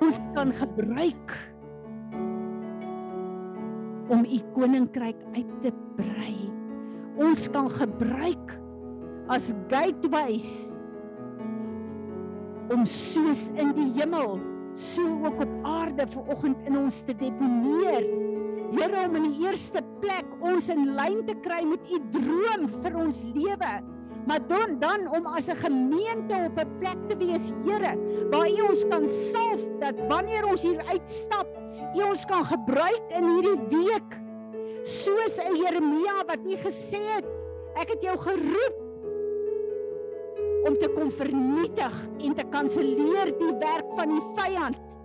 [0.00, 1.34] ons kan gebruik
[4.12, 6.50] om u koninkryk uit te brei.
[7.16, 8.54] Ons kan gebruik
[9.32, 10.50] as gateways
[12.70, 14.38] om soos in die hemel
[14.76, 18.04] so ook op aarde vanoggend in ons te deponeer.
[18.74, 22.98] Here om in die eerste plek ons in lyn te kry met u droom vir
[23.00, 23.72] ons lewe.
[24.26, 27.94] Maar dan dan om as 'n gemeente op 'n plek te wees, Here,
[28.30, 31.46] waar U ons kan salf dat wanneer ons hier uitstap,
[31.94, 34.10] U ons kan gebruik in hierdie week.
[34.82, 37.40] Soos 'n Jeremia wat U gesê het,
[37.74, 38.76] ek het jou geroep
[40.66, 44.98] om te kom vernietig en te kanselleer die werk van die vyand,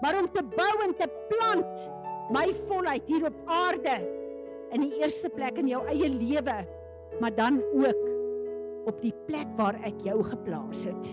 [0.00, 1.92] maar om te bou en te plant
[2.30, 3.96] my volheid hier op aarde
[4.70, 6.66] in die eerste plek in jou eie lewe,
[7.20, 8.19] maar dan ook
[8.86, 11.10] op die plek waar ek jou geplaas het.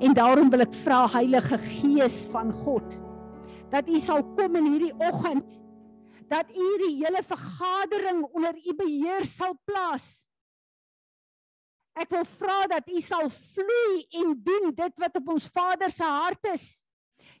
[0.00, 2.96] En daarom wil ek vra Heilige Gees van God
[3.70, 5.52] dat U sal kom in hierdie oggend
[6.30, 10.26] dat U die hele vergadering onder U beheer sal plaas.
[11.98, 16.06] Ek wil vra dat U sal vloei en doen dit wat op ons Vader se
[16.06, 16.66] hart is.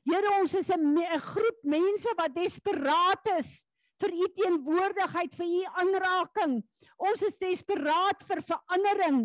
[0.04, 3.64] Here, ons is 'n 'n groep mense wat desperaat is
[4.00, 6.62] vir U teenwoordigheid, vir U aanraking.
[7.00, 9.20] Ons is desperaat vir verandering.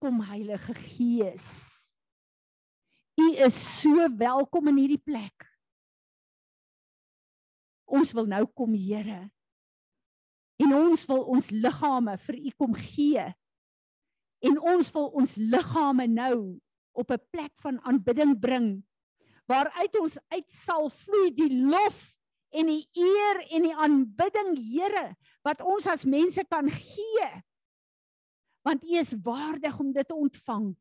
[0.00, 1.48] Kom Heilige Gees.
[3.20, 5.46] U is so welkom in hierdie plek.
[7.86, 9.28] Ons wil nou kom, Here.
[10.60, 13.24] En ons wil ons liggame vir U kom gee.
[14.44, 16.36] En ons wil ons liggame nou
[16.96, 18.84] op 'n plek van aanbidding bring
[19.46, 21.98] waaruit ons uit sal vloei die lof
[22.56, 25.14] en die eer en die aanbidding Here
[25.46, 27.28] wat ons as mense kan gee.
[28.66, 30.72] Want U is waardig om dit te ontvang.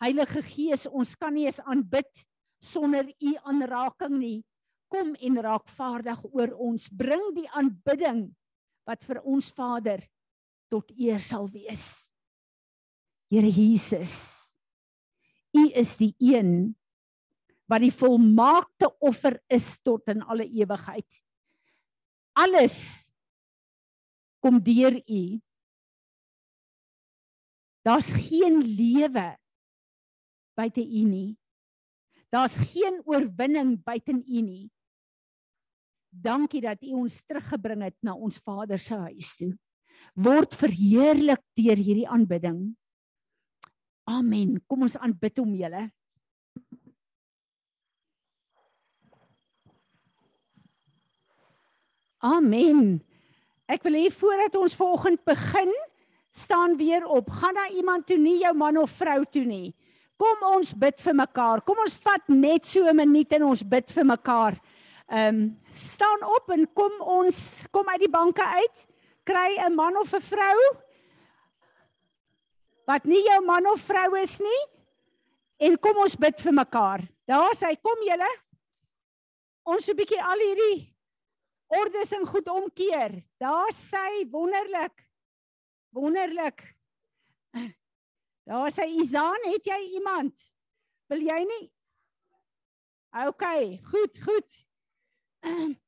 [0.00, 2.10] Heilige Gees, ons kan nie eens aanbid
[2.60, 4.38] sonder U aanraking nie.
[4.92, 6.90] Kom en raak vaardig oor ons.
[6.92, 8.26] Bring die aanbidding
[8.88, 10.02] wat vir ons Vader
[10.72, 12.10] tot eer sal wees.
[13.30, 14.14] Here Jesus,
[15.56, 16.74] U is die een
[17.70, 21.06] wat die volmaakte offer is tot in alle ewigheid.
[22.38, 23.10] Alles
[24.40, 25.22] kom deur U.
[27.84, 29.36] Daar's geen lewe
[30.54, 31.38] buite U nie.
[32.30, 34.70] Daar's geen oorwinning buite U nie.
[36.10, 39.54] Dankie dat U ons teruggebring het na ons Vader se huis toe.
[40.18, 42.60] Word verheerlik deur hierdie aanbidding.
[44.10, 44.58] Amen.
[44.66, 45.86] Kom ons aanbid hom julle.
[52.20, 53.00] Amen.
[53.64, 55.70] Ek wil hê voordat ons vanoggend begin,
[56.30, 57.30] staan weer op.
[57.32, 59.70] Gaan na iemand toe, nie jou man of vrou toe nie.
[60.20, 61.62] Kom ons bid vir mekaar.
[61.64, 64.60] Kom ons vat net so 'n minuut en ons bid vir mekaar.
[65.08, 68.86] Ehm um, staan op en kom ons kom uit die banke uit.
[69.24, 70.58] Kry 'n man of 'n vrou
[72.86, 74.62] wat nie jou man of vrou is nie.
[75.58, 77.00] En kom ons bid vir mekaar.
[77.26, 78.30] Daar sê kom julle.
[79.64, 80.89] Ons so 'n bietjie al hierdie
[81.70, 83.20] ordes en goed omkeer.
[83.38, 85.06] Daar sê wonderlik.
[85.94, 86.64] Wonderlik.
[88.50, 90.34] Daar sê Izaan, het jy iemand?
[91.10, 91.66] Wil jy nie?
[93.26, 93.44] OK,
[93.90, 94.58] goed, goed.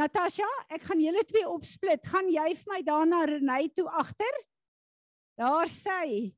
[0.00, 2.02] Natasha, ek gaan julle twee opsplit.
[2.10, 4.42] Gaan jy vir my daarna Renay toe agter?
[5.38, 6.34] Daar sê.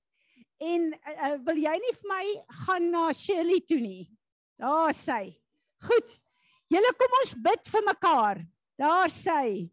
[0.59, 2.22] En uh, wil jy nie vir my
[2.65, 4.06] gaan na Shirley toe nie?
[4.59, 5.21] Daar sê.
[5.87, 6.16] Goed.
[6.69, 8.41] Julle kom ons bid vir mekaar.
[8.78, 9.71] Daar sê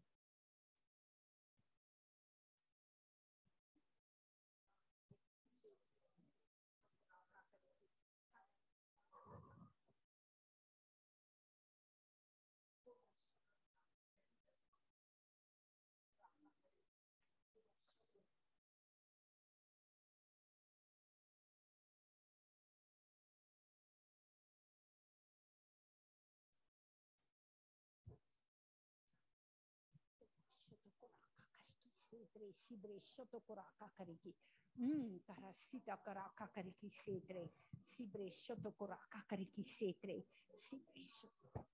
[32.36, 34.36] setre sibre shoto koraka kariki
[34.78, 37.50] mm tarasita karaka kariki setre
[37.82, 41.66] sibre shoto koraka kariki setre sibre shoto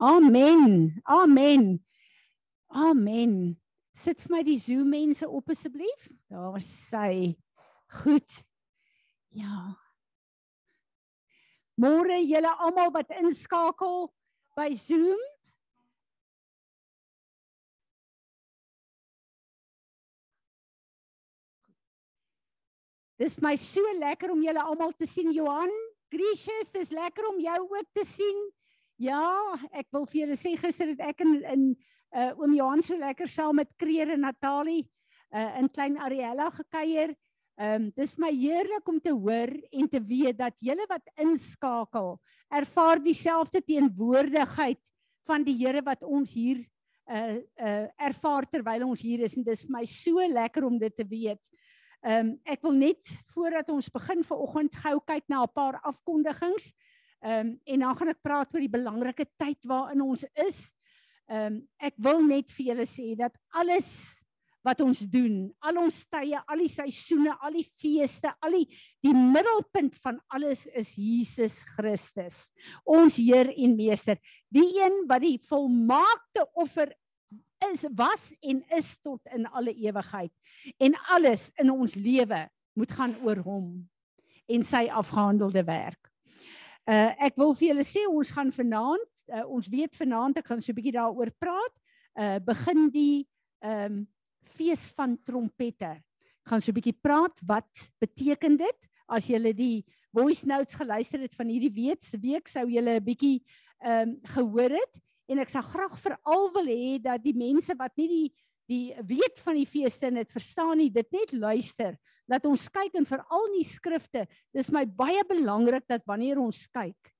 [0.00, 1.02] Amen.
[1.04, 1.84] Amen.
[2.68, 3.60] Amen.
[3.92, 6.06] Sit vir my die Zoom mense op asseblief.
[6.32, 7.36] Daar sê
[8.00, 8.36] goed.
[9.36, 9.76] Ja.
[11.76, 14.08] Môre julle almal wat inskakel
[14.56, 15.20] by Zoom.
[23.20, 25.72] Dis my so lekker om julle almal te sien Johan.
[26.08, 28.40] Gracious, dis lekker om jou ook te sien.
[29.00, 31.62] Ja, ek wil vir julle sê gister het ek in in
[32.10, 34.82] uh oom Johan so lekker saam met Kreer en Natalie
[35.32, 37.14] uh in klein Ariella gekuier.
[37.56, 42.18] Ehm um, dis my heerlik om te hoor en te weet dat julle wat inskakel,
[42.52, 44.82] ervaar dieselfde teenwoordigheid
[45.28, 46.60] van die Here wat ons hier
[47.08, 50.92] uh uh ervaar terwyl ons hier is en dis vir my so lekker om dit
[50.92, 51.40] te weet.
[52.04, 56.68] Ehm um, ek wil net voordat ons begin vanoggend gou kyk na 'n paar afkondigings.
[57.20, 60.70] Ehm um, en dan gaan ek praat oor die belangrike tyd waarin ons is.
[61.28, 63.90] Ehm um, ek wil net vir julle sê dat alles
[64.64, 68.66] wat ons doen, al ons tye, al die seisoene, al die feeste, al die
[69.04, 72.50] die middelpunt van alles is Jesus Christus,
[72.84, 74.20] ons Heer en Meester,
[74.52, 76.92] die een wat die volmaakte offer
[77.70, 80.32] is was en is tot in alle ewigheid
[80.80, 82.46] en alles in ons lewe
[82.76, 83.66] moet gaan oor hom
[84.50, 85.99] en sy afgehandelde werk.
[86.88, 90.62] Uh ek wil vir julle sê ons gaan vanaand uh, ons weet vanaand ek gaan
[90.62, 91.74] so 'n bietjie daaroor praat.
[92.16, 93.26] Uh begin die
[93.60, 94.08] ehm um,
[94.50, 96.00] fees van trompette.
[96.42, 98.88] Ek gaan so 'n bietjie praat wat beteken dit?
[99.08, 103.04] As julle die voice notes geluister het van hierdie week se week sou julle 'n
[103.04, 103.44] bietjie
[103.80, 107.96] ehm um, gehoor het en ek sal graag veral wil hê dat die mense wat
[107.96, 108.28] nie die
[108.70, 111.96] die weet van die feeste en dit verstaan nie, dit net luister.
[112.30, 114.26] Laat ons kyk en veral in die skrifte.
[114.54, 117.10] Dis my baie belangrik dat wanneer ons kyk,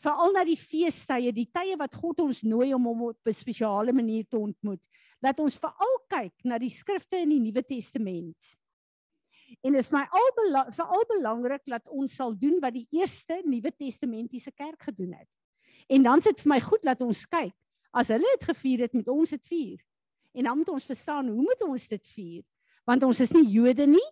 [0.00, 3.92] veral na die feestydde, die tye wat God ons nooi om hom op 'n spesiale
[3.92, 4.80] manier te ontmoet,
[5.20, 8.36] dat ons veral kyk na die skrifte in die Nuwe Testament.
[9.62, 10.28] En dit is my al
[10.72, 15.28] veral belangrik dat ons sal doen wat die eerste Nuwe Testamentiese kerk gedoen het.
[15.88, 17.54] En dan sit vir my goed dat ons kyk.
[17.92, 19.78] As hulle dit gevier het, moet ons dit vier.
[20.36, 22.44] En dan moet ons verstaan hoe moet ons dit vier?
[22.86, 24.04] Want ons is nie Jode nie.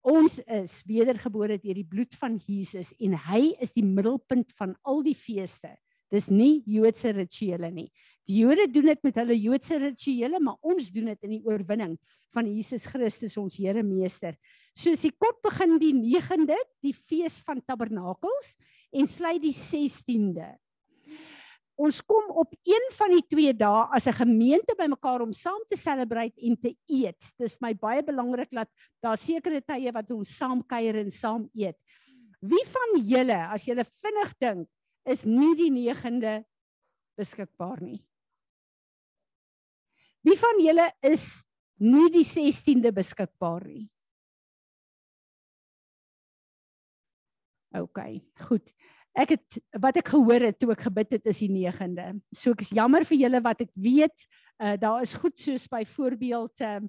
[0.00, 5.04] Ons is wedergebore deur die bloed van Jesus en hy is die middelpunt van al
[5.06, 5.74] die feeste.
[6.10, 7.86] Dis nie Joodse rituele nie.
[8.26, 11.94] Die Jode doen dit met hulle Joodse rituele, maar ons doen dit in die oorwinning
[12.34, 14.34] van Jesus Christus ons Here Meester.
[14.74, 18.56] Soos die kort begin die 9de, die fees van Tabernakels
[18.90, 20.50] en sluit die 16de
[21.80, 25.76] ons kom op een van die twee dae as 'n gemeente bymekaar om saam te
[25.76, 27.20] celebrate en te eet.
[27.38, 28.68] Dis my baie belangrik dat
[29.02, 31.76] daar sekere tye wat ons saam kuier en saam eet.
[32.40, 34.68] Wie van julle, as julle vinnig dink,
[35.04, 36.44] is nie die 9de
[37.16, 38.04] beskikbaar nie?
[40.22, 41.44] Wie van julle is
[41.78, 43.88] nie die 16de beskikbaar nie?
[47.72, 47.98] OK,
[48.48, 48.74] goed
[49.20, 52.08] ek het wat ek gehoor het toe ek gebid het is die 9de.
[52.32, 54.26] So ek is jammer vir julle wat ek weet,
[54.62, 56.88] uh, daar is goed soos byvoorbeeld 'n uh,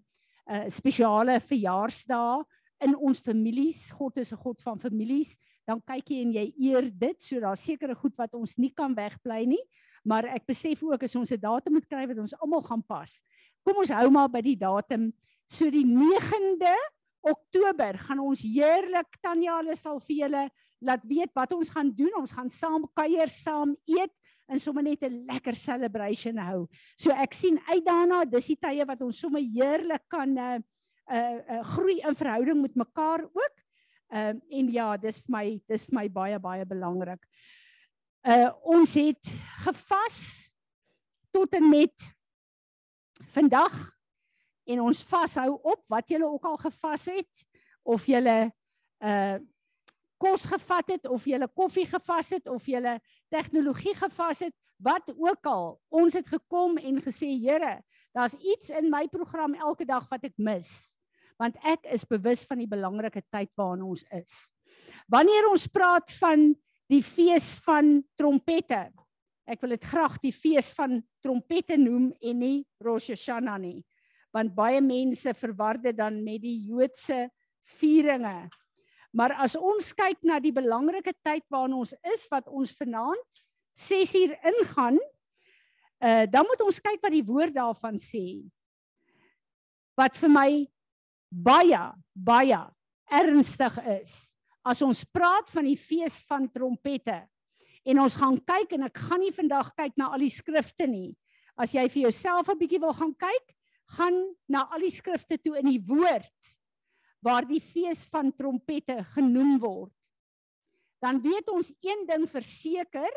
[0.52, 2.44] uh, spesiale verjaarsdae
[2.82, 3.92] in ons families.
[3.92, 5.38] God is 'n God van families.
[5.68, 7.18] Dan kyk jy en jy eer dit.
[7.22, 9.64] So daar sekerre goed wat ons nie kan wegbly nie,
[10.04, 13.22] maar ek besef ook as ons 'n datum moet kry wat ons almal gaan pas.
[13.64, 15.14] Kom ons hou maar by die datum.
[15.50, 16.76] So die 9de
[17.22, 20.50] Oktober gaan ons heerlik Tanya hulle sal vir julle
[20.82, 22.14] laat weet wat ons gaan doen.
[22.18, 24.14] Ons gaan saam kuier, saam eet
[24.52, 26.68] en sommer net 'n lekker celebration hou.
[26.98, 30.60] So ek sien uit daarna, dis die tye wat ons sommer heerlik kan 'n uh,
[31.12, 33.56] 'n uh, uh, groei in verhouding met mekaar ook.
[34.12, 37.24] Ehm uh, en ja, dis vir my dis vir my baie baie belangrik.
[38.28, 40.52] Uh ons het gevas
[41.32, 42.14] tot en met
[43.34, 44.01] vandag
[44.66, 47.46] en ons vashou op wat julle ook al gevas het
[47.84, 48.52] of julle
[49.00, 49.40] uh
[50.22, 54.54] kos gevat het of jy 'n koffie gevas het of jy 'n tegnologie gevas het,
[54.78, 57.82] wat ook al, ons het gekom en gesê, Here,
[58.14, 60.98] daar's iets in my program elke dag wat ek mis,
[61.40, 64.52] want ek is bewus van die belangrike tyd waarin ons is.
[65.08, 66.52] Wanneer ons praat van
[66.90, 68.92] die fees van trompette,
[69.48, 73.82] ek wil dit graag die fees van trompette noem en nie Rosh Hashanah nie,
[74.32, 77.30] want baie mense verwar dit dan met die Joodse
[77.78, 78.50] vieringe
[79.12, 83.42] Maar as ons kyk na die belangrike tyd waarin ons is wat ons vanaand
[83.76, 85.00] 6 uur ingaan,
[86.00, 88.40] uh dan moet ons kyk wat die woord daarvan sê.
[90.00, 90.50] Wat vir my
[91.28, 91.82] baie
[92.16, 92.62] baie
[93.12, 94.32] ernstig is.
[94.64, 97.20] As ons praat van die fees van trompette
[97.82, 101.16] En ons gaan kyk en ek gaan nie vandag kyk na al die skrifte nie.
[101.58, 103.46] As jy vir jouself 'n bietjie wil gaan kyk,
[103.98, 104.18] gaan
[104.52, 106.54] na al die skrifte toe in die woord
[107.22, 109.94] waar die fees van trompette genoem word.
[111.02, 113.12] Dan weet ons een ding verseker,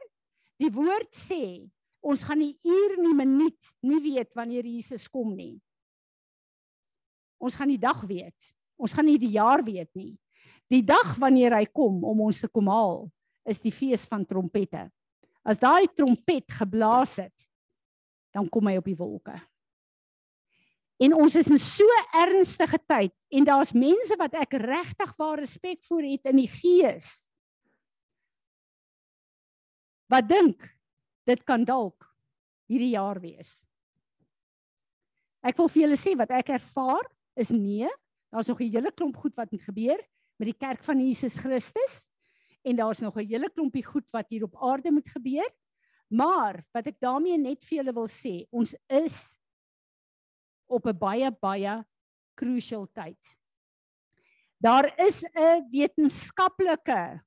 [0.60, 1.68] die woord sê
[2.04, 5.56] ons gaan die uur en die minuut nie weet wanneer Jesus kom nie.
[7.40, 8.52] Ons gaan die dag weet.
[8.80, 10.12] Ons gaan nie die jaar weet nie.
[10.72, 13.06] Die dag wanneer hy kom om ons te kom haal,
[13.44, 14.86] is die fees van trompette.
[15.44, 17.48] As daai trompet geblaas het,
[18.32, 19.36] dan kom hy op die wolke.
[21.02, 25.82] En ons is in so ernstige tyd en daar's mense wat ek regtig waar respek
[25.88, 27.08] vir het in die gees.
[30.12, 30.62] Wat dink
[31.26, 32.06] dit kan dalk
[32.70, 33.64] hierdie jaar wees.
[35.44, 37.04] Ek wil vir julle sê wat ek ervaar
[37.36, 37.88] is nee,
[38.32, 39.98] daar's nog 'n hele klomp goed wat gebeur
[40.38, 42.08] met die kerk van Jesus Christus
[42.64, 45.50] en daar's nog 'n hele klompie goed wat hier op aarde moet gebeur.
[46.08, 49.36] Maar wat ek daarmee net vir julle wil sê, ons is
[50.66, 51.84] op 'n baie baie
[52.34, 53.36] crucial tyd.
[54.58, 57.24] Daar is 'n wetenskaplike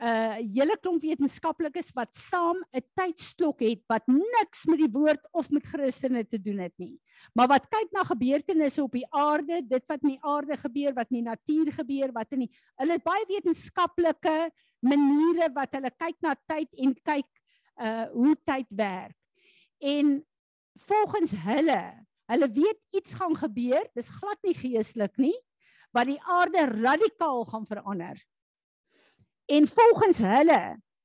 [0.00, 5.20] 'n uh, hele klomp wetenskaplikes wat saam 'n tydsklok het wat niks met die woord
[5.32, 6.96] of met Christene te doen het nie.
[7.34, 11.10] Maar wat kyk na gebeurtenisse op die aarde, dit wat in die aarde gebeur, wat
[11.10, 16.16] in die natuur gebeur, wat in die hulle het baie wetenskaplike maniere wat hulle kyk
[16.24, 17.28] na tyd en kyk
[17.80, 19.16] uh hoe tyd werk.
[19.80, 20.24] En
[20.80, 21.82] volgens hulle,
[22.30, 25.36] hulle weet iets gaan gebeur, dis glad nie geestelik nie,
[25.94, 28.18] wat die aarde radikaal gaan verander.
[29.50, 30.60] En volgens hulle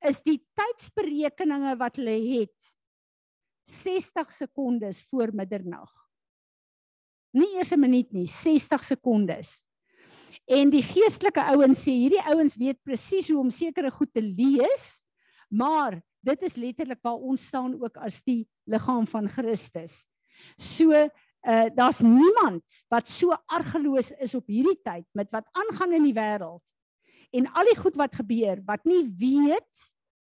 [0.06, 2.74] is die tydsberekeninge wat hulle het
[3.66, 5.90] 60 sekondes voor middernag.
[7.34, 9.66] Nie eers 'n minuut nie, 60 sekondes.
[10.46, 15.04] En die geestelike ouens sê hierdie ouens weet presies hoe om sekere goed te lees,
[15.50, 20.06] maar dit is letterlik waar ons staan ook as die liggaam van Christus.
[20.58, 20.92] So
[21.46, 26.16] uh daar's niemand wat so argeloos is op hierdie tyd met wat aangaan in die
[26.16, 26.64] wêreld
[27.38, 29.84] en al die goed wat gebeur wat nie weet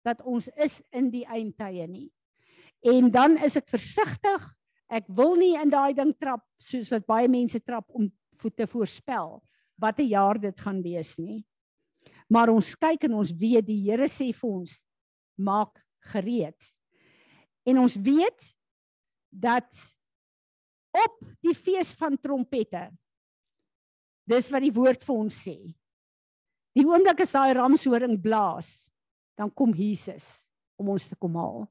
[0.07, 2.09] dat ons is in die eindtye nie.
[2.87, 4.45] En dan is ek versigtig.
[4.88, 9.41] Ek wil nie in daai ding trap soos wat baie mense trap om te voorspel
[9.79, 11.45] wat 'n jaar dit gaan wees nie.
[12.31, 14.85] Maar ons kyk en ons weet die Here sê vir ons
[15.37, 16.61] maak gereed.
[17.67, 18.55] En ons weet
[19.31, 19.69] dat
[20.95, 22.88] op die fees van trompette
[24.28, 25.57] dis wat die woord vir ons sê.
[26.76, 28.90] Die oomblik as daai ramshoring blaas,
[29.38, 30.47] dan kom Jesus
[30.78, 31.64] om ons te kom haal.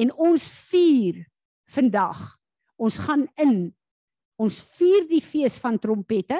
[0.00, 1.24] En ons vier
[1.74, 2.18] vandag.
[2.80, 3.70] Ons gaan in.
[4.40, 6.38] Ons vier die fees van trompette.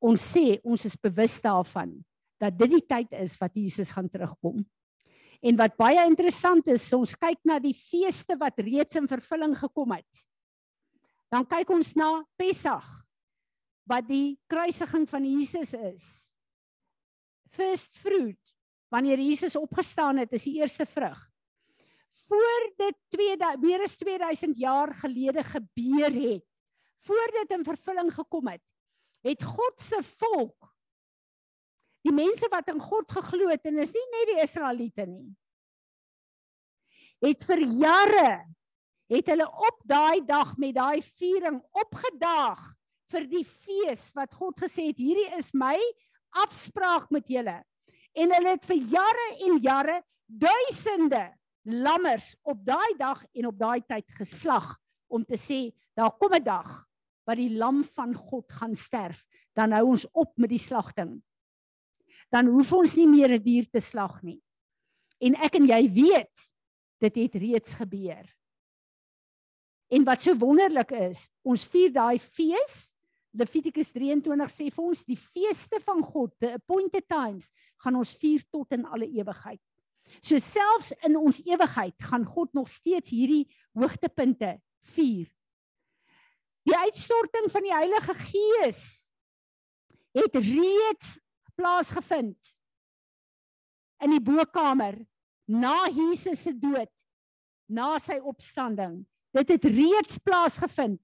[0.00, 1.92] Ons sê ons is bewus daarvan
[2.40, 4.62] dat dit die tyd is wat Jesus gaan terugkom.
[5.40, 9.94] En wat baie interessant is, ons kyk na die feeste wat reeds in vervulling gekom
[9.96, 10.24] het.
[11.32, 12.88] Dan kyk ons na Pessach
[13.90, 16.06] wat die kruisiging van Jesus is.
[17.50, 18.38] First fruit,
[18.92, 21.18] wanneer Jesus opgestaan het, is die eerste vrug.
[22.28, 26.46] Voor dit 2000 meer as 2000 jaar gelede gebeur het,
[27.06, 28.62] voor dit in vervulling gekom het,
[29.24, 30.69] het God se volk
[32.06, 35.28] die mense wat in God geglo het en is nie net die Israeliete nie.
[37.20, 38.30] Het vir jare
[39.10, 42.62] het hulle op daai dag met daai viering opgedaag
[43.10, 45.76] vir die fees wat God gesê het hierdie is my
[46.44, 47.58] afspraak met julle.
[48.14, 49.98] En hulle het vir jare en jare
[50.30, 51.26] duisende
[51.66, 54.76] lammers op daai dag en op daai tyd geslag
[55.10, 56.86] om te sê daar kom 'n dag
[57.26, 59.24] wat die lam van God gaan sterf.
[59.54, 61.20] Dan hou ons op met die slagting.
[62.30, 64.40] Dan hoef ons nie meer 'n dier te slag nie.
[65.20, 66.54] En ek en jy weet
[67.00, 68.26] dit het reeds gebeur.
[69.90, 72.94] En wat so wonderlik is, ons vier daai fees
[73.30, 77.50] Levitikus 23 sê vir ons die feeste van God, the appointed times,
[77.82, 79.60] gaan ons vier tot in alle ewigheid.
[80.18, 83.44] So selfs in ons ewigheid gaan God nog steeds hierdie
[83.78, 84.56] hoogtepunte
[84.96, 85.28] vier.
[86.66, 88.82] Die uitstorting van die Heilige Gees
[90.16, 91.20] het reeds
[91.56, 92.54] plaasgevind
[94.04, 94.98] in die bokkamer
[95.50, 96.92] na Jesus se dood,
[97.70, 99.00] na sy opstanding.
[99.34, 101.00] Dit het reeds plaasgevind.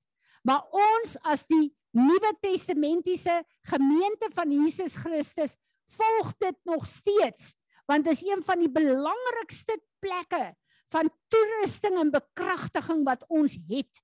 [0.47, 5.57] Maar ons as die Nuwe Testamentiese gemeente van Jesus Christus
[5.97, 7.55] volg dit nog steeds
[7.87, 10.49] want dit is een van die belangrikste plekke
[10.91, 14.01] van toerusting en bekragtiging wat ons het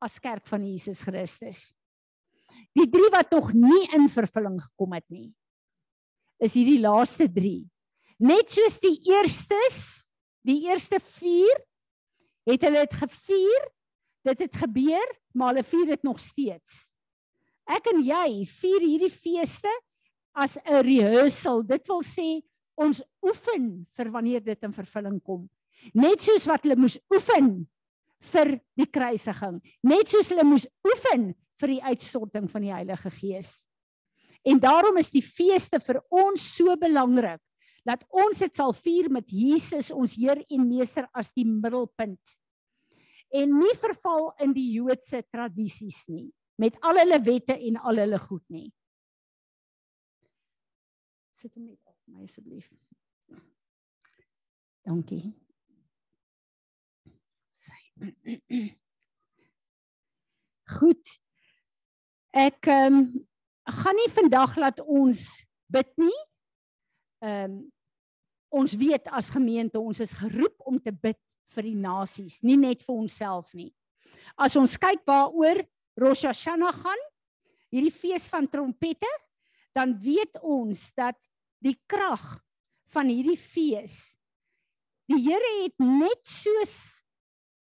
[0.00, 1.66] as kerk van Jesus Christus.
[2.72, 5.28] Die drie wat nog nie in vervulling gekom het nie
[6.42, 7.62] is hierdie laaste 3.
[8.26, 9.78] Net soos die eerstes,
[10.46, 11.62] die eerste 4
[12.46, 13.64] het hulle dit gevier.
[14.26, 16.96] Dit het gebeur, maar hulle vier dit nog steeds.
[17.66, 19.70] Ek en jy vier hierdie feeste
[20.34, 21.62] as 'n rehearsal.
[21.62, 22.42] Dit wil sê
[22.76, 25.48] ons oefen vir wanneer dit in vervulling kom.
[25.94, 27.66] Net soos wat hulle moes oefen
[28.32, 33.68] vir die kruisiging, net soos hulle moes oefen vir die uitstorting van die Heilige Gees.
[34.46, 37.42] En daarom is die feeste vir ons so belangrik
[37.86, 42.34] dat ons dit sal vier met Jesus ons Heer en Meester as die middelpunt.
[43.34, 48.18] En nie verval in die Joodse tradisies nie met al hulle wette en al hulle
[48.22, 48.68] goed nie.
[51.36, 52.70] Sit hom net op my asseblief.
[54.86, 55.34] Dankie.
[57.52, 57.76] Sy.
[60.76, 61.16] Goed.
[62.36, 63.26] Ek ehm um,
[63.66, 65.26] gaan nie vandag laat ons
[65.72, 66.20] bid nie.
[67.24, 67.64] Ehm um,
[68.56, 71.18] ons weet as gemeente ons is geroep om te bid
[71.52, 73.72] vir die nasies, nie net vir onsself nie.
[74.38, 75.60] As ons kyk waaroor
[75.98, 77.02] Rosh Hashanah gaan,
[77.74, 79.10] hierdie fees van trompette,
[79.76, 81.18] dan weet ons dat
[81.60, 82.24] die krag
[82.94, 84.16] van hierdie fees
[85.10, 86.76] die Here het net soos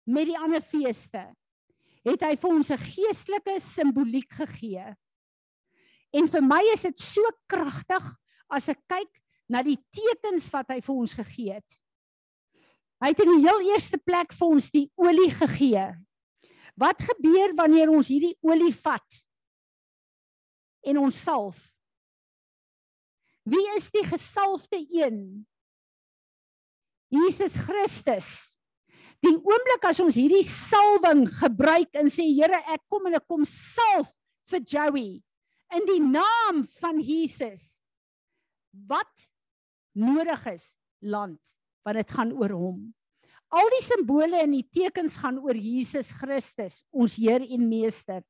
[0.08, 1.26] met die ander feeste
[2.04, 4.94] het hy vir ons 'n geestelike simboliek gegee.
[6.14, 8.04] En vir my is dit so kragtig
[8.54, 9.10] as ek kyk
[9.50, 11.76] na die tekens wat hy vir ons gegee het.
[13.02, 15.88] Hy het in die heel eerste plek vir ons die olie gegee.
[16.80, 19.18] Wat gebeur wanneer ons hierdie olie vat
[20.86, 21.58] en ons salf?
[23.44, 25.18] Wie is die gesalfde een?
[27.12, 28.30] Jesus Christus.
[29.24, 33.44] Die oomblik as ons hierdie salwing gebruik en sê Here, ek kom en ek kom
[33.48, 34.10] salf
[34.50, 35.08] vir Joey
[35.72, 37.80] in die naam van Jesus.
[38.70, 39.30] Wat
[39.94, 41.40] nodig is land
[41.84, 42.78] want dit gaan oor hom.
[43.52, 48.22] Al die simbole en die tekens gaan oor Jesus Christus, ons Heer en Meester.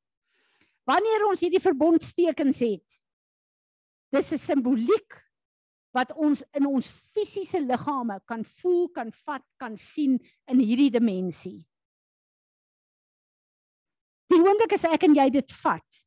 [0.85, 2.99] Wanneer ons hierdie verbondstekens het,
[4.13, 5.17] dis 'n simboliek
[5.95, 10.19] wat ons in ons fisiese liggame kan voel, kan vat, kan sien
[10.51, 11.65] in hierdie dimensie.
[14.29, 16.04] Die oomblik as ek en jy dit vat,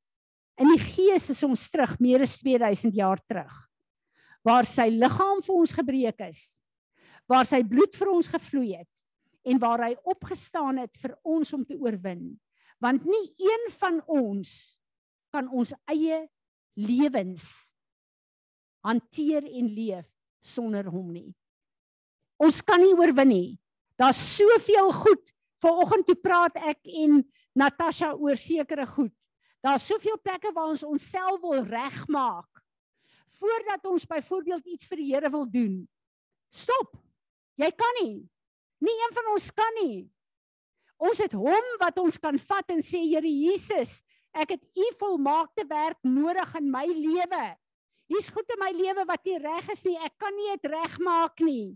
[0.58, 3.54] in die gees is ons terug meer as 2000 jaar terug,
[4.46, 6.42] waar sy liggaam vir ons gebreek is,
[7.30, 9.04] waar sy bloed vir ons gevloei het
[9.48, 12.36] en waar hy opgestaan het vir ons om te oorwin.
[12.84, 14.52] Want nie een van ons
[15.34, 16.26] kan ons eie
[16.78, 17.48] lewens
[18.86, 20.08] hanteer en leef
[20.44, 21.32] sonder hom nie.
[22.38, 23.50] Ons kan nie oorwin nie.
[23.98, 25.34] Daar's soveel goed.
[25.64, 27.24] Vanoggend toe praat ek en
[27.58, 29.14] Natasha oor sekere goed.
[29.68, 32.62] Daar's soveel plekke waar ons onsself wil regmaak
[33.38, 35.74] voordat ons byvoorbeeld iets vir die Here wil doen.
[36.50, 36.96] Stop.
[37.60, 38.24] Jy kan nie.
[38.82, 40.08] Nie een van ons kan nie.
[40.98, 44.00] Ons het hom wat ons kan vat en sê Here Jesus,
[44.34, 47.46] ek het u volmaakte werk nodig in my lewe.
[48.08, 49.98] Hier's goed in my lewe wat nie reg is nie.
[50.00, 51.76] Ek kan nie dit regmaak nie.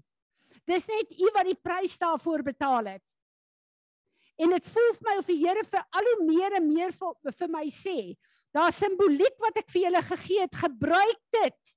[0.65, 3.06] Dis net u wat die prys daarvoor betaal het.
[4.39, 7.33] En dit voel vir my of die Here vir al hoe meer en meer vir,
[7.39, 7.97] vir my sê,
[8.55, 11.75] daar simboliek wat ek vir julle gegee het, gebruik dit.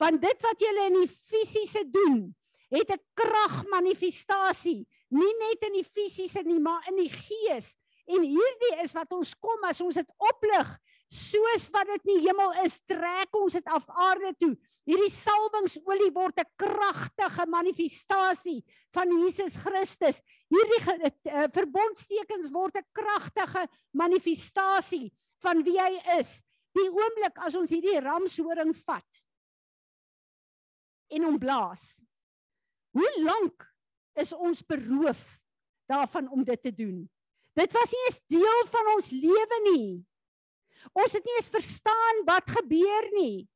[0.00, 2.30] Want dit wat julle in die fisiese doen,
[2.70, 7.76] het 'n kragmanifestasie, nie net in die fisiese nie, maar in die gees.
[8.06, 10.78] En hierdie is wat ons kom as ons dit oplig,
[11.10, 14.52] soos wat dit in die hemel is, trek ons dit af aarde toe.
[14.86, 18.62] Hierdie salwingsolie word 'n kragtige manifestasie
[18.94, 20.22] van Jesus Christus.
[20.48, 25.10] Hierdie uh, verbondstekens word 'n kragtige manifestasie
[25.42, 26.42] van wie hy is.
[26.78, 29.26] Die oomblik as ons hierdie ramshoring vat
[31.10, 31.98] en hom blaas.
[32.94, 33.66] Hoe lank
[34.14, 35.40] is ons beroof
[35.90, 37.10] daarvan om dit te doen?
[37.58, 40.06] Dit was nie eens deel van ons lewe nie.
[40.96, 43.48] Ons het nie eens verstaan wat gebeur nie.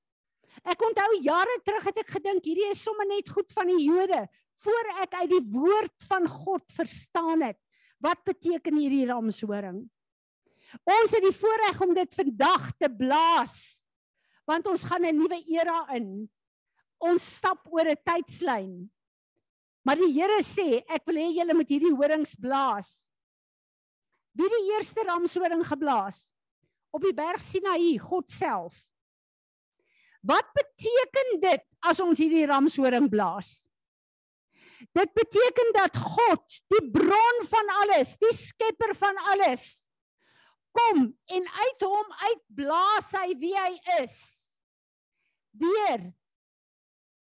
[0.63, 4.25] Ek onthou jare terug het ek gedink hierdie is sommer net goed van die Jode
[4.63, 7.59] voor ek uit die woord van God verstaan het.
[7.99, 9.83] Wat beteken hierdie ramshoring?
[10.83, 13.85] Ons het die voorreg om dit vandag te blaas.
[14.49, 16.29] Want ons gaan 'n nuwe era in.
[16.99, 18.91] Ons stap oor 'n tydslyn.
[19.85, 23.09] Maar die Here sê, ek wil hê julle moet hierdie horings blaas.
[24.33, 26.34] Wie die eerste ramshoring geblaas?
[26.95, 28.77] Op die berg Sinaï, God self.
[30.25, 33.67] Wat beteken dit as ons hierdie ramshoring blaas?
[34.95, 39.67] Dit beteken dat God, die bron van alles, die skepper van alles,
[40.75, 44.19] kom en uit hom uitblaas hy wie hy is.
[45.55, 46.13] Deur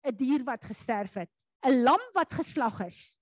[0.07, 1.31] 'n dier wat gesterf het,
[1.67, 3.19] 'n lam wat geslag is.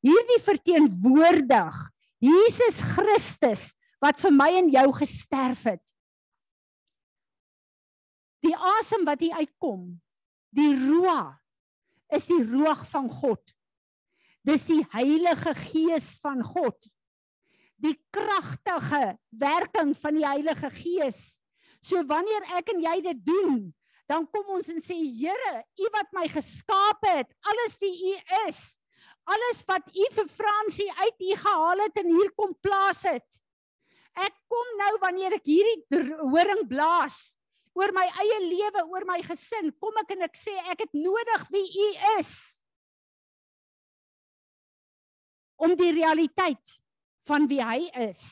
[0.00, 1.76] Hierdie verteenwoordig
[2.18, 5.84] Jesus Christus wat vir my en jou gesterf het.
[8.40, 10.00] Die asem wat hier uitkom,
[10.56, 11.36] die roa
[12.16, 13.42] is die roog van God.
[14.46, 16.78] Dis die Heilige Gees van God.
[17.80, 21.20] Die kragtige werking van die Heilige Gees.
[21.84, 23.68] So wanneer ek en jy dit doen,
[24.10, 28.16] dan kom ons en sê Here, U wat my geskaap het, alles wie U
[28.48, 28.80] is,
[29.28, 33.40] alles wat U vir Fransie uit U gehaal het en hier kom plaas het.
[34.18, 37.36] Ek kom nou wanneer ek hierdie horing blaas
[37.76, 41.44] oor my eie lewe, oor my gesin, kom ek en ek sê ek het nodig
[41.54, 42.32] wie U is.
[45.60, 46.80] Om die realiteit
[47.28, 48.22] van wie hy is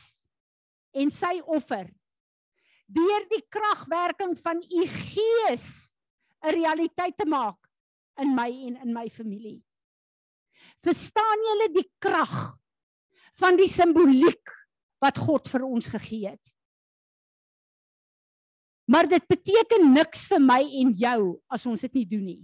[0.99, 1.87] en sy offer
[2.89, 5.95] deur die kragwerking van u gees
[6.41, 7.69] 'n realiteit te maak
[8.17, 9.63] in my en in my familie.
[10.83, 12.57] Verstaan julle die krag
[13.39, 14.58] van die simboliek
[15.03, 16.55] wat God vir ons gegee het?
[18.89, 21.21] Maar dit beteken niks vir my en jou
[21.53, 22.41] as ons dit nie doen nie.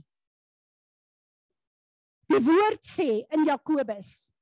[2.29, 4.35] Die woord sê in Jakobus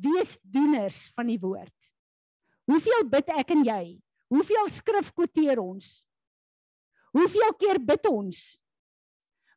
[0.00, 1.74] Wees doeners van die woord.
[2.70, 3.82] Hoeveel bid ek en jy?
[4.32, 5.90] Hoeveel skrif quoteer ons?
[7.12, 8.38] Hoeveel keer bid ons?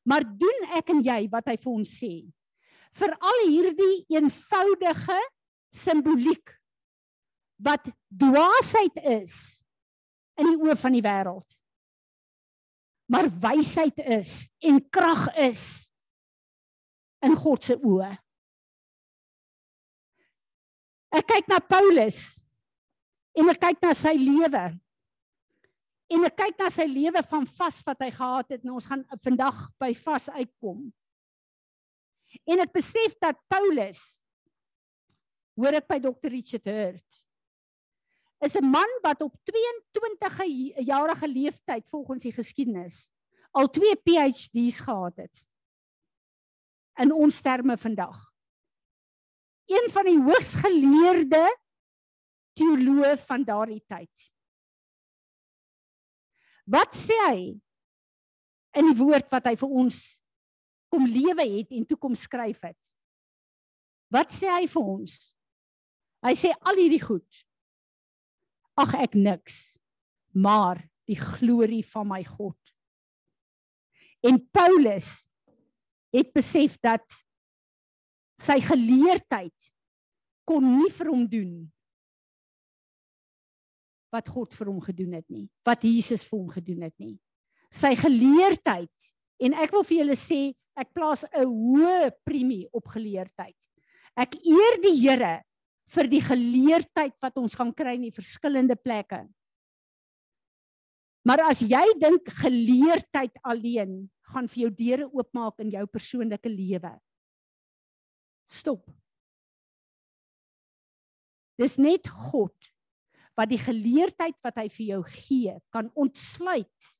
[0.04, 2.12] Maar doen ek en jy wat hy vir ons sê?
[2.93, 5.17] Vir al hierdie eenvoudige
[5.73, 6.53] simboliek
[7.63, 9.63] wat dwaasheid is
[10.38, 11.58] in die oë van die wêreld.
[13.10, 15.63] Maar wysheid is en krag is
[17.23, 18.12] in God se oë.
[21.13, 22.41] Ek kyk na Paulus
[23.38, 24.63] en ek kyk na sy lewe.
[26.13, 28.65] En ek kyk na sy lewe van vas wat hy gehad het.
[28.65, 30.89] Nou ons gaan vandag by vas uitkom.
[32.50, 34.22] En ek besef dat Paulus
[35.60, 36.32] hoor ek by Dr.
[36.34, 37.19] Richard Hurt
[38.43, 43.13] is 'n man wat op 22 jarige leeftyd volgens die geskiedenis
[43.54, 45.46] al twee PhD's gehad het.
[46.98, 48.17] In ons terme vandag.
[49.65, 51.46] Een van die hoogs geleerde
[52.54, 54.34] teoloë van daardie tyd.
[56.65, 57.39] Wat sê hy
[58.74, 60.02] in die woord wat hy vir ons
[60.93, 62.93] kom lewe het en toe kom skryf het?
[64.13, 65.17] Wat sê hy vir ons?
[66.23, 67.43] Hy sê al hierdie goed
[68.79, 69.77] ag ek niks
[70.34, 72.58] maar die glorie van my God.
[74.23, 75.27] En Paulus
[76.13, 77.06] het besef dat
[78.41, 79.69] sy geleerdheid
[80.47, 81.53] kon nie vir hom doen
[84.13, 87.15] wat God vir hom gedoen het nie, wat Jesus vir hom gedoen het nie.
[87.73, 89.08] Sy geleerdheid
[89.41, 90.41] en ek wil vir julle sê
[90.75, 93.57] ek plaas 'n hoë premie op geleerdheid.
[94.17, 95.43] Ek eer die Here
[95.93, 99.27] vir die geleerdheid wat ons gaan kry in die verskillende plekke.
[101.23, 106.91] Maar as jy dink geleerdheid alleen gaan vir jou deure oopmaak in jou persoonlike lewe.
[108.49, 108.83] Stop.
[111.59, 112.73] Dis net God
[113.38, 116.91] wat die geleerdheid wat hy vir jou gee kan ontsluit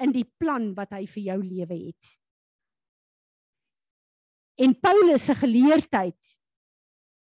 [0.00, 2.12] in die plan wat hy vir jou lewe het.
[4.58, 6.34] En Paulus se geleerdheid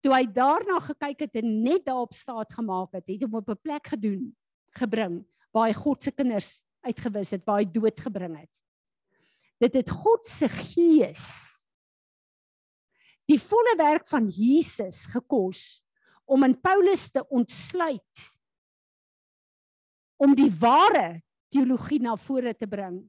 [0.05, 3.63] toe hy daarna gekyk het en net daarop staat gemaak het, het hom op 'n
[3.63, 4.31] plek gedoen,
[4.79, 8.55] gebring waar hy God se kinders uitgewis het, waar hy dood gebring het.
[9.59, 11.59] Dit het God se gees
[13.27, 15.83] die volle werk van Jesus gekos
[16.25, 18.39] om in Paulus te ontsluit
[20.17, 23.03] om die ware teologie na vore te bring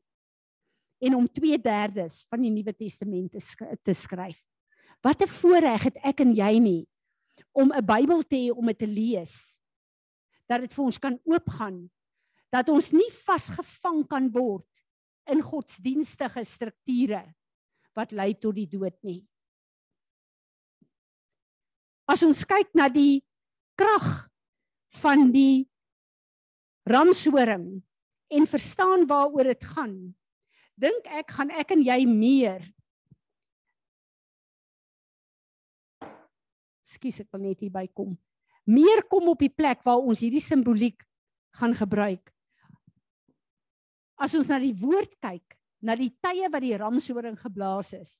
[0.99, 4.41] en om 2/3 van die Nuwe Testament te, sk te skryf.
[5.01, 6.87] Wat 'n voorreg het ek en jy nie
[7.51, 9.61] om 'n Bybel te hê om dit te lees.
[10.47, 11.89] Dat dit vir ons kan oopgaan.
[12.51, 14.67] Dat ons nie vasgevang kan word
[15.29, 17.35] in godsdienstige strukture
[17.93, 19.27] wat lei tot die dood nie.
[22.09, 23.23] As ons kyk na die
[23.77, 24.29] krag
[25.01, 25.69] van die
[26.89, 27.83] ramshoring
[28.29, 30.15] en verstaan waaroor dit gaan,
[30.79, 32.63] dink ek gaan ek en jy meer
[36.89, 38.15] Skus, ek wil net hier bykom.
[38.65, 41.03] Meer kom op die plek waar ons hierdie simboliek
[41.59, 42.31] gaan gebruik.
[44.17, 45.53] As ons na die woord kyk,
[45.85, 48.15] na die tye wat die ramshoring geblaas is,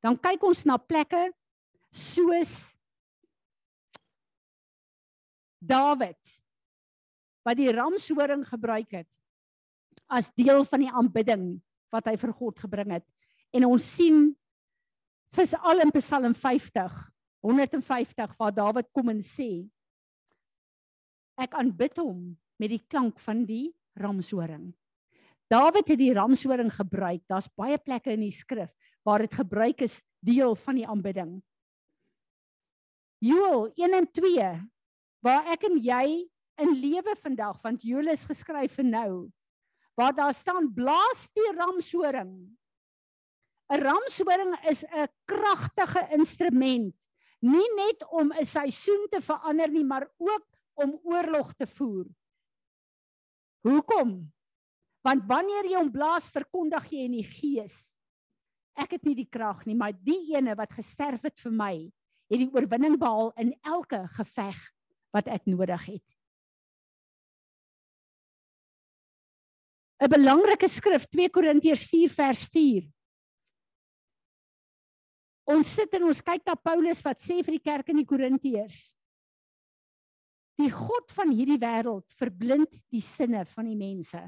[0.00, 1.28] dan kyk ons na plekke
[1.94, 2.74] soos
[5.64, 6.32] Dawid
[7.44, 9.20] wat die ramshoring gebruik het
[10.12, 11.46] as deel van die aanbidding
[11.94, 13.06] wat hy vir God gebring het.
[13.54, 14.32] En ons sien
[15.34, 16.94] vir al in Psalm 50,
[17.44, 19.66] 150 waar Dawid kom en sê
[21.38, 24.70] ek aanbid hom met die klank van die ramshoring.
[25.50, 27.22] Dawid het die ramshoring gebruik.
[27.30, 28.70] Daar's baie plekke in die skrif
[29.04, 31.34] waar dit gebruik is deel van die aanbidding.
[33.24, 34.48] Joel 1 en 2
[35.24, 36.06] waar ek en jy
[36.60, 39.10] in lewe vandag want Joel is geskryf vir nou
[39.94, 42.34] waar daar staan blaas die ramshoring
[43.72, 46.96] 'n ramshoring is 'n kragtige instrument
[47.40, 52.06] nie net om 'n seisoen te verander nie maar ook om oorlog te voer.
[53.62, 54.32] Hoekom?
[55.04, 57.98] Want wanneer jy hom blaas verkondig jy in die gees.
[58.74, 61.74] Ek het nie die krag nie maar die ene wat gesterf het vir my
[62.32, 64.58] het die oorwinning behaal in elke geveg
[65.12, 66.16] wat ek nodig het
[70.02, 72.84] 'n belangrike skrif 2 Korintiërs 4 vers 4.
[75.54, 78.94] Ons sit en ons kyk na Paulus wat sê vir die kerk in die Korintiërs.
[80.58, 84.22] Die god van hierdie wêreld verblind die sinne van die mense.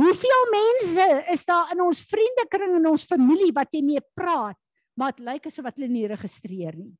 [0.00, 4.56] Hoeveel mense is daar in ons vriendekring en ons familie wat jy mee praat,
[4.96, 6.92] maar dit lyk asof hulle nie geregistreer nie.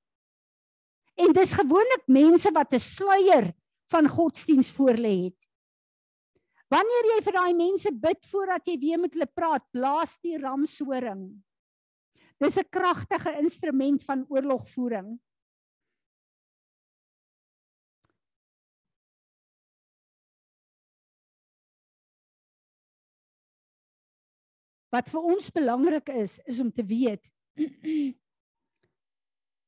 [1.21, 3.53] En dis gewoonlik mense wat 'n sluier
[3.93, 5.52] van godsdiens voor lê het.
[6.73, 11.27] Wanneer jy vir daai mense bid voordat jy weer met hulle praat, blaas die ramshoring.
[12.41, 15.19] Dis 'n kragtige instrument van oorlogvoering.
[24.93, 27.33] Wat vir ons belangrik is, is om te weet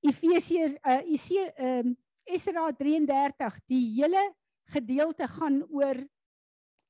[0.09, 4.21] Efesiërs uh Ese ehm uh, Esra 33, die hele
[4.73, 5.99] gedeelte gaan oor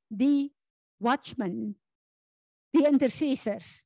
[0.09, 0.53] die
[1.03, 1.75] watchmen,
[2.75, 3.81] die intercessors.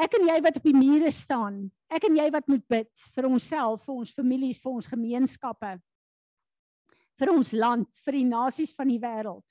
[0.00, 3.28] Ek en jy wat op die mure staan, ek en jy wat moet bid vir
[3.28, 5.74] onsself, vir ons families, vir ons gemeenskappe,
[7.20, 9.44] vir ons land, vir die nasies van die wêreld.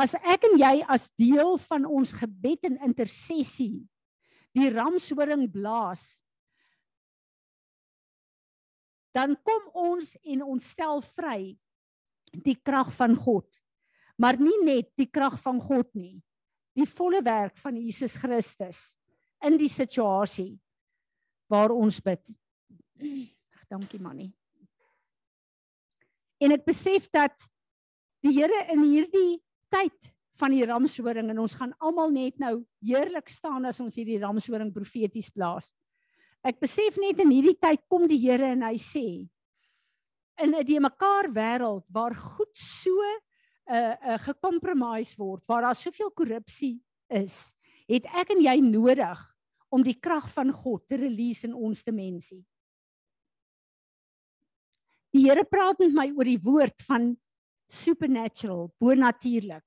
[0.00, 3.82] As ek en jy as deel van ons gebed en intersessie
[4.56, 6.22] die ramshoring blaas,
[9.14, 11.58] dan kom ons en ons stel vry
[12.30, 13.46] die krag van God.
[14.20, 16.20] Maar nie net die krag van God nie.
[16.76, 18.94] Die volle werk van Jesus Christus
[19.44, 20.54] in die situasie
[21.50, 22.30] waar ons bid.
[23.00, 24.30] Ag dankie manie.
[26.40, 27.34] En ek besef dat
[28.24, 29.40] die Here in hierdie
[29.72, 34.20] tyd van die ramshoring en ons gaan almal net nou heerlik staan as ons hierdie
[34.22, 35.72] ramshoring profeties blaas.
[36.44, 39.06] Ek besef net in hierdie tyd kom die Here en hy sê
[40.42, 43.20] in 'n mekaar wêreld waar goed so 'n
[43.72, 47.54] uh, eh, uh, eh, gekompromise word, waar daar soveel korrupsie is,
[47.86, 49.36] het ek en jy nodig
[49.68, 52.44] om die krag van God te release in ons dimensie.
[55.10, 57.16] Die Here praat met my oor die woord van
[57.70, 59.66] supernatural, bonatuurlik.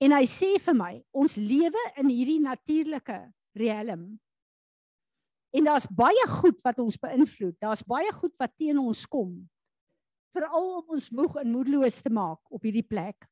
[0.00, 3.18] En hy sê vir my, ons lewe in hierdie natuurlike
[3.58, 4.20] riem
[5.50, 7.56] En daar's baie goed wat ons beïnvloed.
[7.58, 9.32] Daar's baie goed wat teen ons kom.
[10.30, 13.26] Veral om ons moeg en moedeloos te maak op hierdie plek.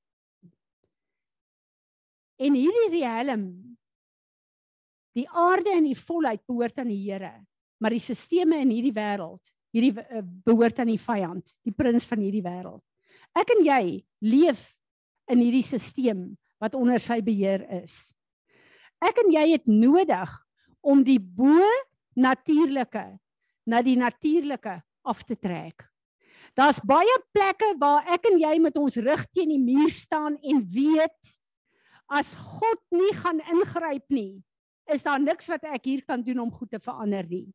[2.38, 3.46] En hierdie riem
[5.18, 7.32] die aarde en die volheid behoort aan die Here,
[7.82, 12.22] maar die sisteme in hierdie wêreld, hierdie uh, behoort aan die vyand, die prins van
[12.22, 12.84] hierdie wêreld.
[13.34, 13.82] Ek en jy
[14.22, 14.62] leef
[15.30, 16.30] in hierdie stelsel
[16.62, 18.12] wat onder sy beheer is.
[19.02, 20.30] Ek en jy het nodig
[20.82, 21.58] om die bo
[22.18, 23.06] natuurlike
[23.68, 24.78] na die natuurlike
[25.08, 25.86] af te trek.
[26.58, 30.62] Daar's baie plekke waar ek en jy met ons rug teen die muur staan en
[30.72, 31.34] weet
[32.08, 34.40] as God nie gaan ingryp nie,
[34.88, 37.46] is daar niks wat ek hier kan doen om goed te verander nie.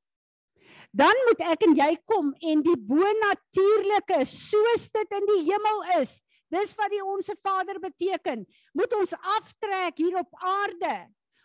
[0.93, 6.19] Dan moet ek en jy kom en die bonatuurlike soos dit in die hemel is,
[6.53, 8.45] dis wat die onsse Vader beteken,
[8.77, 10.93] moet ons aftrek hier op aarde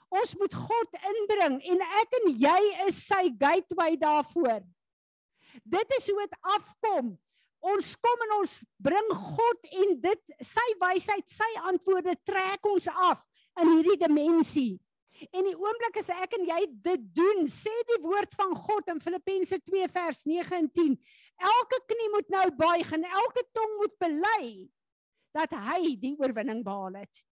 [0.09, 4.63] Ons moet God inbring en ek en jy is sy gateway daarvoor.
[5.65, 7.13] Dit is hoe dit afkom.
[7.69, 13.25] Ons kom en ons bring God en dit sy wysheid, sy antwoorde trek ons af
[13.59, 14.79] in hierdie dimensie.
[15.35, 19.03] En die oomblik as ek en jy dit doen, sê die woord van God in
[19.03, 20.95] Filippense 2 vers 9 en 10,
[21.55, 24.45] elke knie moet nou buig en elke tong moet bely
[25.35, 27.25] dat hy die oorwinning behaal het.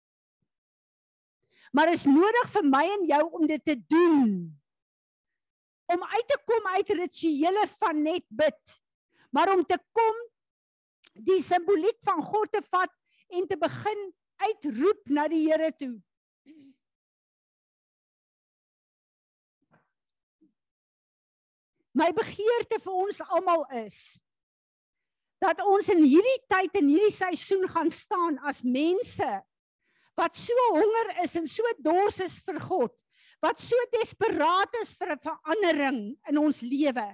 [1.75, 4.29] Maar is nodig vir my en jou om dit te doen.
[5.91, 8.77] Om uit te kom uit rituele van net bid.
[9.35, 10.21] Maar om te kom
[11.27, 12.93] die simboliek van God te vat
[13.35, 14.05] en te begin
[14.47, 15.97] uitroep na die Here toe.
[21.95, 23.99] My begeerte vir ons almal is
[25.43, 29.27] dat ons in hierdie tyd en hierdie seisoen gaan staan as mense
[30.19, 32.93] wat so honger is en so dors is vir God,
[33.43, 37.09] wat so desperaat is vir 'n verandering in ons lewe.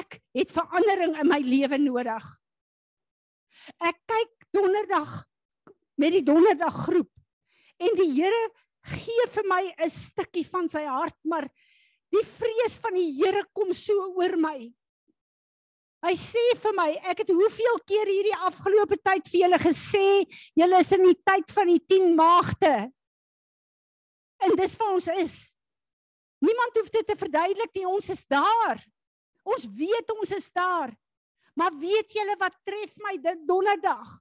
[0.00, 2.24] Ek het verandering in my lewe nodig.
[3.80, 5.24] Ek kyk donderdag
[5.98, 7.10] met die donderdag groep
[7.80, 8.50] en die Here
[8.96, 11.48] gee vir my 'n stukkie van sy hart, maar
[12.10, 14.72] die vrees van die Here kom so oor my.
[16.00, 20.06] Hy sê vir my, ek het hoeveel keer hierdie afgelope tyd vir julle gesê,
[20.56, 22.72] julle is in die tyd van die 10 maagde.
[24.40, 25.36] En dis vir ons is.
[26.40, 28.80] Niemand hoef dit te verduidelik nie, ons is daar.
[29.44, 30.94] Ons weet ons is daar.
[31.58, 34.16] Maar weet julle wat tref my dit donderdag?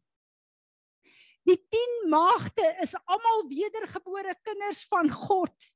[1.47, 5.69] Die 10 maagde is almal wedergebore kinders van God.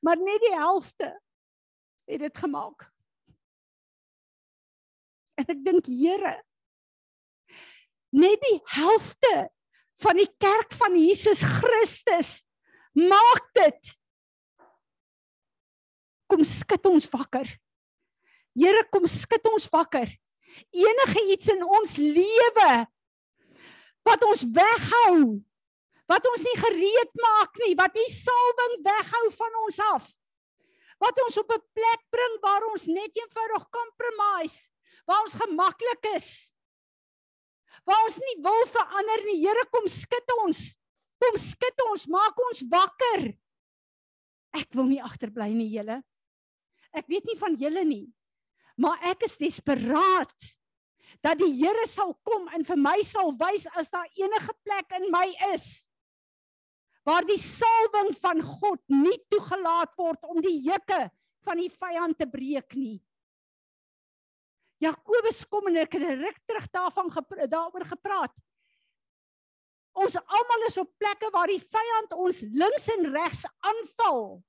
[0.00, 1.12] Maar net die helfte
[2.08, 2.88] het dit gemaak.
[5.40, 6.34] En ek dink Here,
[8.12, 9.34] net die helfte
[10.04, 12.32] van die kerk van Jesus Christus
[12.96, 13.92] maak dit.
[16.30, 17.46] Kom skud ons wakker.
[18.58, 20.10] Here kom skud ons wakker.
[20.74, 22.70] Enige iets in ons lewe
[24.08, 25.38] wat ons weghou,
[26.10, 30.10] wat ons nie gereed maak nie, wat die salwing weghou van ons af.
[31.00, 34.68] Wat ons op 'n plek bring waar ons net eenvoudig compromise
[35.08, 36.28] waar ons gemaklik is.
[37.88, 39.40] Waar ons nie wil verander nie.
[39.42, 40.76] Here kom skud ons.
[41.20, 43.28] Kom skud ons, maak ons wakker.
[44.56, 46.00] Ek wil nie agterbly nie, julle.
[46.96, 48.06] Ek weet nie van julle nie.
[48.80, 50.48] Maar ek is desperaat
[51.24, 55.10] dat die Here sal kom en vir my sal wys as daar enige plek in
[55.12, 55.84] my is
[57.06, 61.00] waar die salwing van God nie toegelaat word om die juke
[61.46, 62.98] van die vyand te breek nie.
[64.80, 68.32] Jakobus kom en ek het ruk terug daarvan gepra daaroor gepraat.
[70.00, 74.40] Ons almal is op plekke waar die vyand ons links en regs aanval.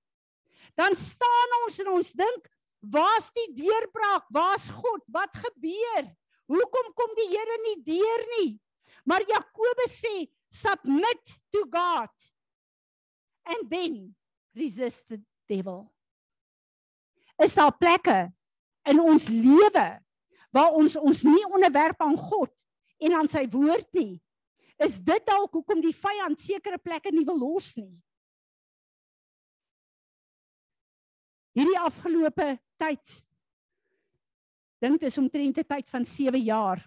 [0.80, 2.48] Dan staan ons en ons dink,
[2.80, 4.30] waar's die deurbraak?
[4.32, 5.04] Waar's God?
[5.12, 6.08] Wat gebeur?
[6.52, 8.52] Hoekom kom die Here nie deur nie?
[9.04, 12.12] Maar Jakobus sê, submit to God
[13.52, 14.16] and then
[14.56, 15.90] resist the devil.
[17.42, 18.30] Is daar plekke
[18.88, 19.88] in ons lewe
[20.52, 22.52] waar ons ons nie onderwerp aan God
[23.02, 24.20] en aan sy woord nie.
[24.82, 27.94] Is dit dalk hoekom die vyand sekere plekke nie wil los nie?
[31.56, 33.18] Hierdie afgelope tyd
[34.82, 36.80] dink dis omtrent 'n tyd van 7 jaar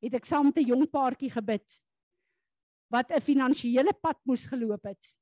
[0.00, 1.82] het ek saam met 'n jong paartjie gebid
[2.88, 5.16] wat 'n finansiële pad moes geloop het.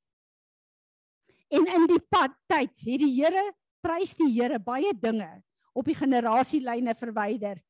[1.51, 5.42] En in die pad tyd het die Here prys die Here baie dinge
[5.73, 7.61] op die generasielyne verwyder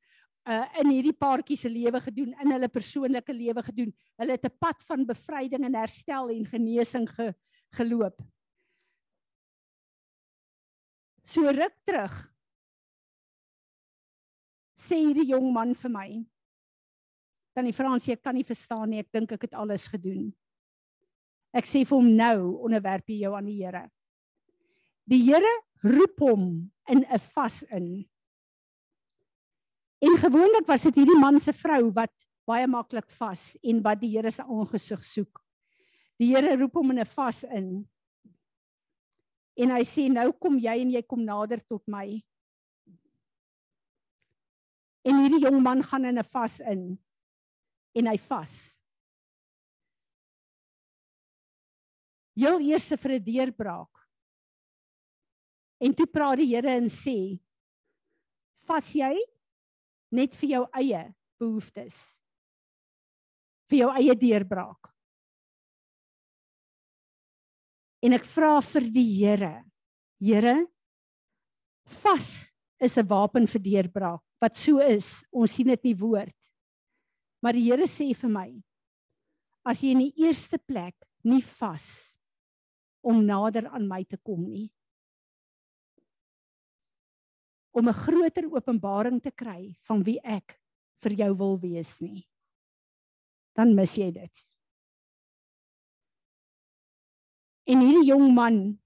[0.44, 3.95] uh in hierdie paartjie se lewe gedoen, in hulle persoonlike lewe gedoen.
[4.20, 7.34] Hulle het 'n pad van bevryding en herstel en genesing ge,
[7.72, 8.20] geloop.
[11.24, 12.14] So ruk terug.
[14.76, 16.09] Sê hierdie jong man vir my.
[17.57, 19.01] Dan die Fransie, ek kan nie verstaan nie.
[19.01, 20.34] Ek dink ek het alles gedoen.
[21.55, 23.88] Ek sê vir hom nou onderwerp jy jou aan die Here.
[25.07, 25.53] Die Here
[25.84, 28.05] roep hom in 'n vas in.
[30.05, 32.12] En gewoonlik was dit hierdie man se vrou wat
[32.48, 35.40] baie maklik vas en wat die Here se aangesig soek.
[36.20, 37.88] Die Here roep hom in 'n vas in.
[39.57, 42.22] En hy sê nou kom jy en jy kom nader tot my.
[45.05, 46.98] En hierdie jong man gaan in 'n vas in
[47.94, 48.78] en hy vas.
[52.36, 53.94] Heel eers vir 'n deurbraak.
[55.80, 57.40] En toe praat die Here en sê:
[58.66, 59.34] "Vas jy
[60.14, 61.02] net vir jou eie
[61.42, 61.98] behoeftes.
[63.70, 64.90] Vir jou eie deurbraak.
[68.04, 69.54] En ek vra vir die Here
[70.24, 70.66] Here
[72.02, 76.36] vas is 'n wapen vir deurbraak wat so is ons sien dit in die woord.
[77.42, 78.50] Maar die Here sê vir my
[79.64, 80.94] as jy in die eerste plek
[81.24, 82.16] nie vas
[83.02, 84.70] om nader aan my te kom nie
[87.75, 90.59] om 'n groter openbaring te kry van wie ek
[91.03, 92.27] vir jou wil wees nie.
[93.55, 94.47] Dan mis jy dit.
[97.66, 98.79] En hierdie jong man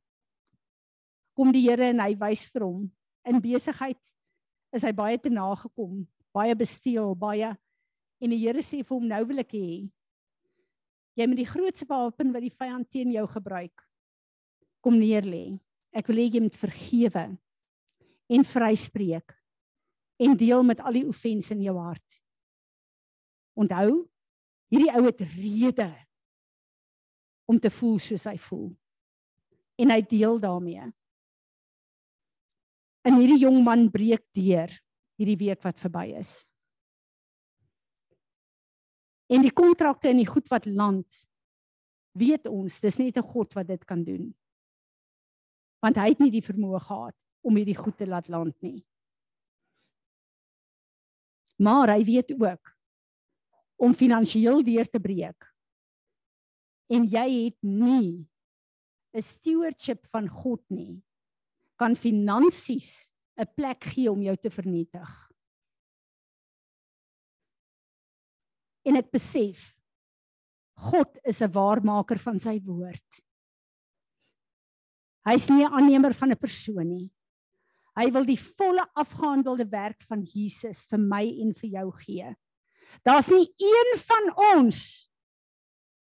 [1.34, 2.90] kom die Here en hy wys vir hom
[3.24, 4.14] in besigheid
[4.72, 7.56] is hy baie te nagekom, baie besteel, baie
[8.18, 9.70] En die Here sê vir hom nou wil ek hê
[11.18, 13.82] jy met die grootste wapen wat die vyand teen jou gebruik
[14.86, 15.58] kom neer lê.
[15.90, 17.24] Ek wil hê jy moet vergewe
[18.28, 19.34] en vryspreek
[20.18, 22.18] en deel met al die offense in jou hart.
[23.58, 24.04] Onthou,
[24.72, 25.88] hierdie ou het rede
[27.48, 28.68] om te voel soos hy voel.
[29.78, 30.90] En hy deel daarmee.
[33.06, 34.74] En hierdie jong man breek deur
[35.18, 36.42] hierdie week wat verby is.
[39.28, 41.24] En die kontrakte en die goed wat land
[42.18, 44.34] weet ons, dis net 'n God wat dit kan doen.
[45.82, 48.84] Want hy het nie die vermoë gehad om hierdie goed te laat land nie.
[51.58, 52.74] Maar hy weet ook
[53.78, 55.46] om finansiëel deur te breek.
[56.90, 58.28] En jy het nie
[59.14, 61.02] 'n stewardship van God nie.
[61.76, 65.30] Kan finansies 'n plek gee om jou te vernietig.
[68.84, 69.74] En ek besef
[70.78, 73.22] God is 'n waarmaker van sy woord.
[75.26, 77.10] Hy's nie 'n aannemer van 'n persoon nie.
[77.98, 82.30] Hy wil die volle afgehandelde werk van Jesus vir my en vir jou gee.
[83.04, 85.08] Daar's nie een van ons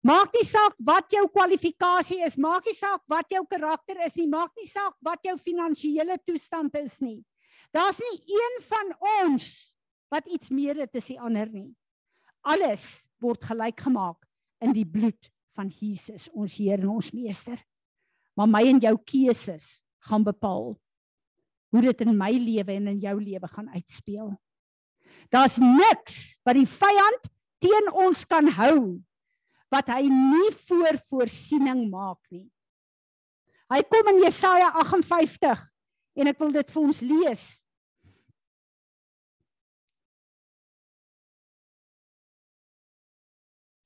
[0.00, 4.30] Maak nie saak wat jou kwalifikasie is, maak nie saak wat jou karakter is nie,
[4.32, 7.20] maak nie saak wat jou finansiële toestand is nie.
[7.74, 8.94] Daar's nie een van
[9.26, 9.50] ons
[10.10, 11.68] wat iets meer het as die ander nie.
[12.48, 14.24] Alles word gelyk gemaak
[14.64, 17.60] in die bloed van Jesus, ons Here en ons Meester.
[18.40, 20.78] Maar my en jou keuses gaan bepaal
[21.70, 24.32] hoe dit in my lewe en in jou lewe gaan uitspeel.
[25.30, 27.30] Daar's niks wat die vyand
[27.62, 28.98] teen ons kan hou
[29.70, 32.48] wat hy nie voor voorsiening maak nie.
[33.70, 35.60] Hy kom in Jesaja 58
[36.18, 37.44] en ek wil dit vir ons lees.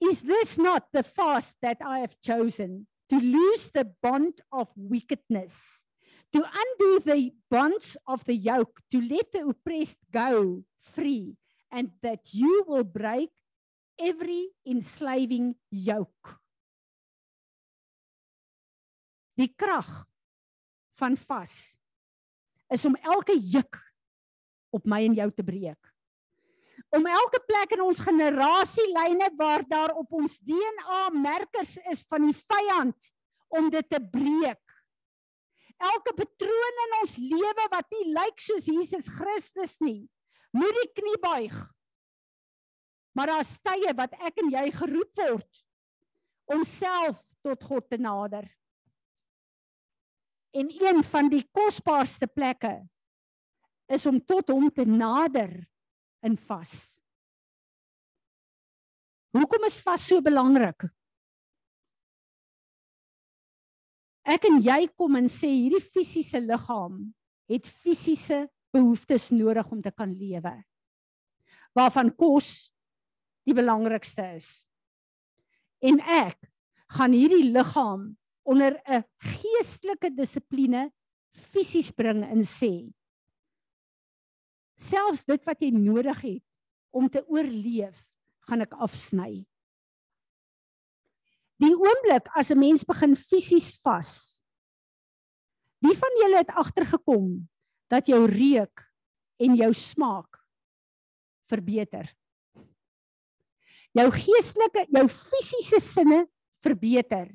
[0.05, 5.84] Is this not the fast that I have chosen to loose the bond of wickedness
[6.35, 11.37] to undo the bonds of the yoke, to let the oppressed go free,
[11.71, 13.31] and that you will break
[13.99, 16.35] every enslaving yoke.
[19.39, 19.87] Die krag
[20.99, 21.79] van vas
[22.71, 23.79] is om elke juk
[24.75, 25.79] op my en jou te breek.
[26.95, 32.35] Om elke plek in ons generasielyne waar daar op ons DNA merkers is van die
[32.35, 33.15] vyand
[33.55, 34.64] om dit te breek
[35.83, 40.05] elke patroon in ons lewe wat nie lyk soos Jesus Christus nie,
[40.55, 41.57] moet die knie buig.
[43.15, 45.63] Maar daar's tye wat ek en jy geroep word
[46.51, 48.47] om self tot God te nader.
[50.55, 52.77] En een van die kosbaarste plekke
[53.91, 55.53] is om tot hom te nader
[56.25, 56.97] in vas.
[59.35, 60.87] Hoekom is vas so belangrik?
[64.25, 67.01] Ek en jy kom en sê hierdie fisiese liggaam
[67.51, 70.55] het fisiese behoeftes nodig om te kan lewe.
[71.77, 72.71] Waarvan kos
[73.45, 74.51] die belangrikste is.
[75.85, 76.39] En ek
[76.97, 78.15] gaan hierdie liggaam
[78.45, 80.91] onder 'n geestelike dissipline
[81.35, 82.93] fisies bring en sê
[84.77, 86.45] selfs dit wat jy nodig het
[86.95, 87.97] om te oorleef,
[88.47, 89.45] gaan ek afsny.
[91.65, 94.43] Die oomblik as 'n mens begin fisies vas.
[95.81, 97.49] Wie van julle het agtergekom
[97.89, 98.85] dat jou reuk
[99.41, 100.41] en jou smaak
[101.49, 102.13] verbeter?
[103.95, 106.27] Jou geestelike, jou fisiese sinne
[106.65, 107.31] verbeter.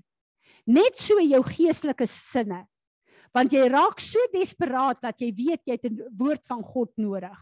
[0.66, 2.68] Net so jou geestelike sinne.
[3.34, 7.40] Want jy raak so desperaat dat jy weet jy het 'n woord van God nodig.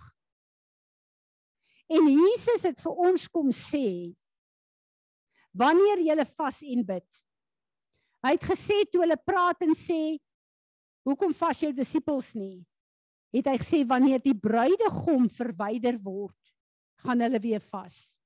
[1.89, 4.13] En Jesus het vir ons kom sê,
[5.57, 7.21] wanneer jy vas en bid.
[8.25, 10.17] Hy het gesê toe hulle praat en sê
[11.07, 12.65] hoekom vas jou disippels nie?
[13.35, 16.37] Het hy gesê wanneer die bruidegom verwyder word,
[17.03, 18.17] gaan hulle weer vas.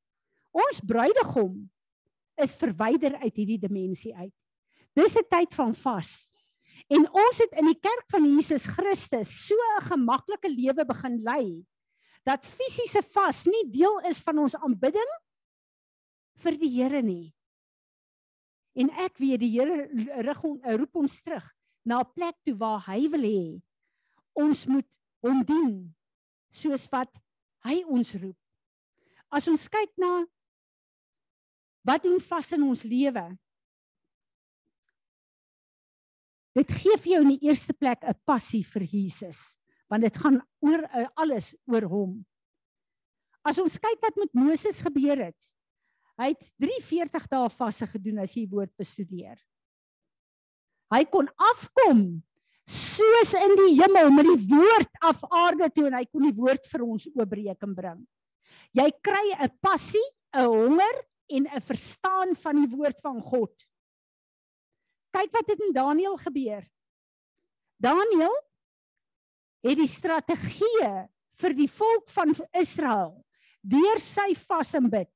[0.51, 1.57] Ons bruidegom
[2.41, 4.33] is verwyder uit hierdie dimensie uit.
[4.95, 6.33] Dis 'n tyd van vas.
[6.89, 11.65] En ons het in die kerk van Jesus Christus so 'n gemaklike lewe begin lei
[12.25, 15.11] dat fisiese vas nie deel is van ons aanbidding
[16.43, 17.33] vir die Here nie.
[18.75, 19.87] En ek weet die Here
[20.25, 21.45] rig hom roep ons terug
[21.85, 23.61] na 'n plek toe waar hy wil hê
[24.33, 24.87] ons moet
[25.21, 25.73] hom dien
[26.51, 27.19] soos wat
[27.65, 28.37] hy ons roep.
[29.31, 30.25] As ons kyk na
[31.87, 33.23] wat doen vas in ons lewe?
[36.57, 39.57] Dit gee vir jou in die eerste plek 'n passie vir Jesus,
[39.89, 40.83] want dit gaan oor
[41.15, 42.25] alles oor hom.
[43.43, 45.41] As ons kyk wat met Moses gebeur het.
[46.21, 49.39] Hy het 43 dae vasse gedoen as jy die woord bestudeer.
[50.93, 52.03] Hy kon afkom
[52.69, 56.67] soos in die hemel met die woord af aarde toe en hy kon die woord
[56.69, 58.03] vir ons oopbreek en bring.
[58.77, 60.95] Jy kry 'n passie, 'n honger
[61.31, 63.55] en 'n verstaan van die woord van God.
[65.11, 66.63] Kyk wat het in Daniël gebeur.
[67.81, 68.35] Daniël
[69.63, 71.09] het die strategie
[71.41, 73.25] vir die volk van Israel
[73.61, 75.09] deur sy vas en bid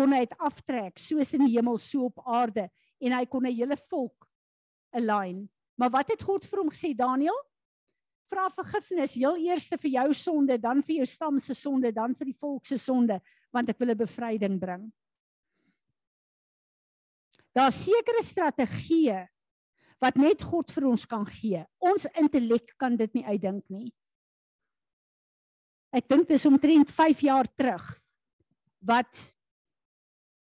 [0.00, 2.70] kon hy dit aftrek soos in die hemel so op aarde
[3.04, 4.24] en hy kon 'n hele volk
[4.96, 5.48] align.
[5.76, 7.36] Maar wat het God vir hom gesê Daniël?
[8.30, 12.26] Vra vergifnis heel eers vir jou sonde, dan vir jou stam se sonde, dan vir
[12.26, 13.20] die volk se sonde,
[13.52, 14.92] want ek wil 'n bevryding bring.
[17.52, 19.28] Daar's sekere strategieë
[20.00, 21.66] wat net God vir ons kan gee.
[21.78, 23.92] Ons intellek kan dit nie uitdink nie.
[25.92, 28.00] Ek dink dis omtrent 5 jaar terug
[28.80, 29.34] wat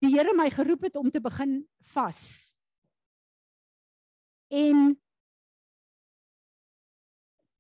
[0.04, 1.62] die Here my geroep het om te begin
[1.94, 2.22] vas.
[4.52, 4.92] En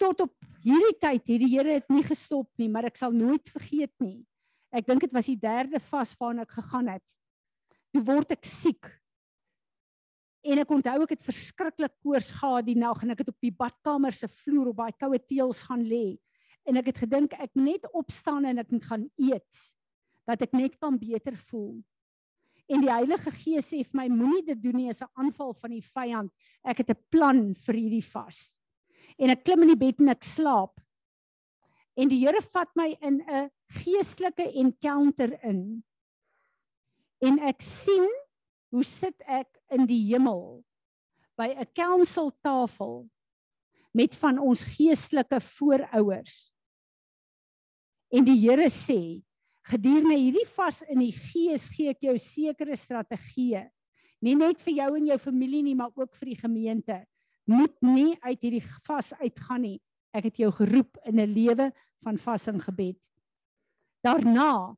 [0.01, 0.33] tot op
[0.63, 4.19] hierdie tyd het die Here dit nie gestop nie, maar ek sal nooit vergeet nie.
[4.73, 7.15] Ek dink dit was die derde vas waarna ek gegaan het.
[7.93, 8.89] Toe word ek siek.
[10.43, 13.53] En ek onthou ek het verskriklik koors gehad die nag en ek het op die
[13.55, 16.17] badkamer se vloer op daai koue teëls gaan lê.
[16.67, 19.63] En ek het gedink ek net opstaan en ek moet gaan eet
[20.27, 21.79] dat ek net kan beter voel.
[22.72, 25.72] En die Heilige Gees sê vir my moenie dit doen nie as 'n aanval van
[25.72, 26.32] die vyand.
[26.64, 28.57] Ek het 'n plan vir hierdie vas.
[29.20, 30.80] En ek klim in die bed en ek slaap.
[31.95, 35.84] En die Here vat my in 'n geestelike encounter in.
[37.22, 38.09] En ek sien
[38.72, 40.64] hoe sit ek in die hemel
[41.38, 43.09] by 'n kanseltafel
[43.93, 46.51] met van ons geestelike voorouers.
[48.09, 49.22] En die Here sê,
[49.70, 53.64] gedurende hierdie vas in die gees gee ek jou sekere strategieë,
[54.24, 56.99] nie net vir jou en jou familie nie, maar ook vir die gemeente.
[57.47, 59.80] Moet nie uit hierdie vas uitgaan nie.
[60.16, 61.72] Ek het jou geroep in 'n lewe
[62.03, 62.99] van vas en gebed.
[64.03, 64.76] Daarna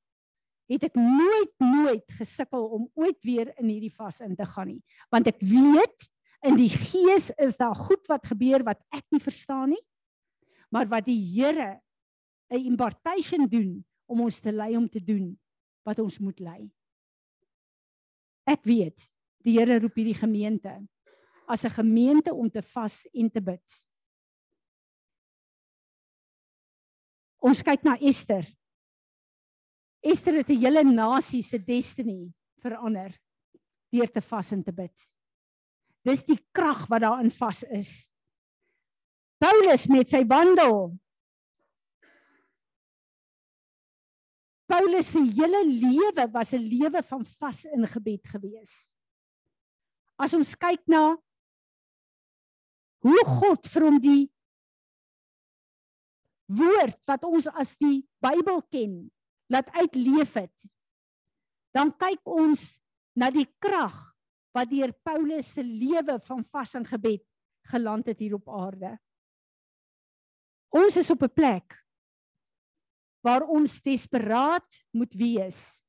[0.72, 4.82] het ek nooit nooit gesukkel om ooit weer in hierdie vas in te gaan nie
[5.14, 6.08] want ek weet
[6.46, 9.84] in die gees is daar goed wat gebeur wat ek nie verstaan nie
[10.74, 11.82] maar wat die Here
[12.50, 15.34] 'n impartation doen om ons te lei om te doen
[15.86, 16.62] wat ons moet lei
[18.46, 19.10] ek weet
[19.46, 20.74] die Here roep hierdie gemeente
[21.48, 23.66] as 'n gemeente om te vas en te bid
[27.40, 28.46] ons kyk na Esther
[30.06, 33.12] Esther het 'n hele nasie se destiny verander
[33.90, 35.10] deur te vas en te bid.
[36.06, 38.12] Dis die krag wat daarin vas is.
[39.42, 40.94] Paulus met sy wandel.
[44.76, 48.96] Paulus se hele lewe was 'n lewe van vas en gebed gewees.
[50.18, 51.16] As ons kyk na
[53.00, 54.24] hoe God vir hom die
[56.52, 59.12] woord wat ons as die Bybel ken
[59.48, 60.68] laat uitleef het.
[61.72, 62.80] Dan kyk ons
[63.16, 63.96] na die krag
[64.56, 67.24] wat deur Paulus se lewe van vas en gebed
[67.72, 68.98] geland het hier op aarde.
[70.70, 71.85] Ons is op 'n plek
[73.26, 75.82] waar ons desperaat moet wees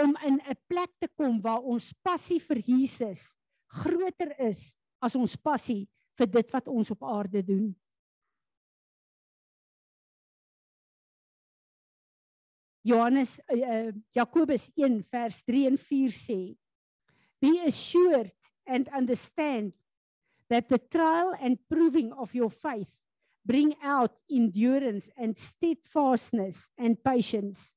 [0.00, 3.36] om in 'n plek te kom waar ons passie vir Jesus
[3.68, 7.76] groter is as ons passie vir dit wat ons op aarde doen.
[12.82, 16.40] Johannes uh, Jakobus 1 vers 3 en 4 sê
[17.40, 18.32] Be assured
[18.66, 19.72] and understand
[20.48, 22.96] that the trial and proving of your faith
[23.50, 27.74] bring out endurance and steadfastness and patience.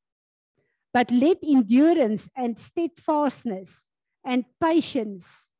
[0.93, 3.89] But let endurance and steadfastness
[4.23, 5.51] and patience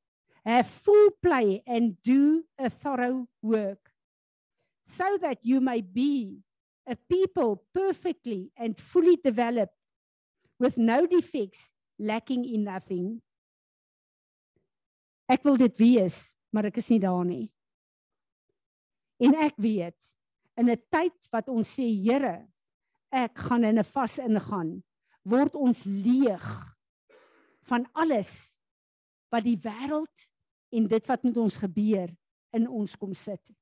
[0.45, 3.89] have full play and do a thorough work
[4.85, 6.43] so that you may be
[6.87, 9.73] a people perfectly and fully developed
[10.59, 13.19] with no defects lacking in nothing.
[15.25, 17.52] Ek wil dit wees maar ek is nie daar nie
[19.19, 19.99] en ek weet
[20.57, 22.47] in 'n tyd wat ons sê Here
[23.11, 24.83] ek gaan in 'n vas ingaan
[25.23, 26.45] word ons leeg
[27.63, 28.57] van alles
[29.31, 30.29] wat die wêreld
[30.71, 32.09] en dit wat met ons gebeur
[32.53, 33.53] in ons kom sit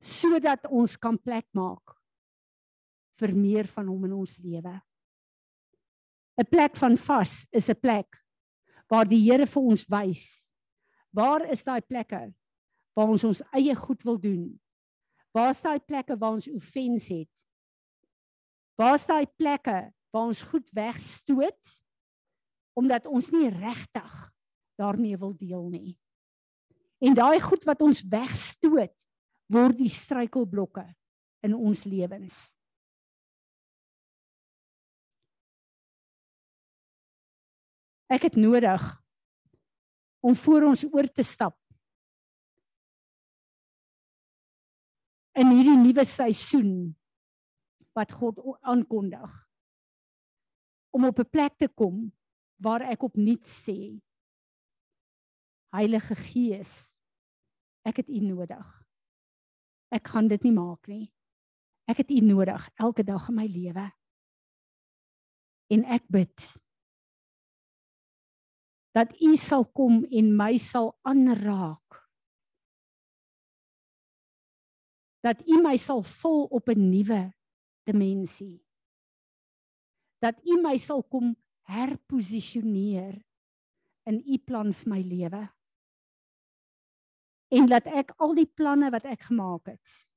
[0.00, 1.98] sodat ons kan plek maak
[3.18, 4.74] vir meer van hom in ons lewe.
[6.38, 8.06] 'n Plek van vas is 'n plek
[8.88, 10.52] waar die Here vir ons wys.
[11.12, 12.32] Waar is daai plekke
[12.98, 14.46] waar ons ons eie goed wil doen?
[15.30, 17.44] Waar is daai plekke waar ons offens het?
[18.78, 21.78] Waar's daai plekke waar ons goed wegstoot
[22.78, 24.12] omdat ons nie regtig
[24.78, 25.96] daarmee wil deel nie.
[27.02, 28.94] En daai goed wat ons wegstoot
[29.50, 30.84] word die struikelblokke
[31.42, 32.38] in ons lewens.
[38.08, 38.84] Ek het nodig
[40.24, 41.57] om voor ons oor te stap.
[45.38, 46.72] In hierdie nuwe seisoen
[47.94, 49.30] wat God aankondig.
[50.90, 52.12] Om op 'n plek te kom
[52.56, 54.00] waar ek opnuut sê
[55.70, 56.96] Heilige Gees,
[57.84, 58.66] ek het U nodig.
[59.92, 61.12] Ek gaan dit nie maak nie.
[61.86, 63.92] Ek het U nodig elke dag in my lewe.
[65.68, 66.60] En ek bid
[68.96, 71.87] dat u sal kom en my sal aanraak.
[75.28, 77.32] Dat u my sal vul op 'n nuwe
[77.84, 78.64] dimensie.
[80.24, 81.36] Dat u my sal kom
[81.68, 83.24] herposisioneer
[84.08, 85.44] in u plan vir my lewe.
[87.48, 90.08] En dat ek al die planne wat ek gemaak het,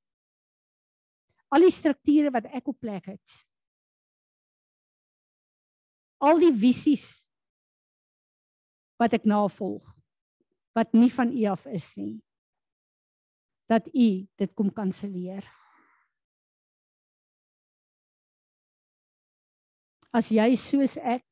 [1.48, 3.46] al die strukture wat ek op plek het,
[6.22, 7.26] al die visies
[9.02, 9.84] wat ek navolg
[10.76, 12.20] wat nie van u af is nie
[13.72, 15.46] dat u dit kom kanselleer
[20.12, 21.24] as jy soos ek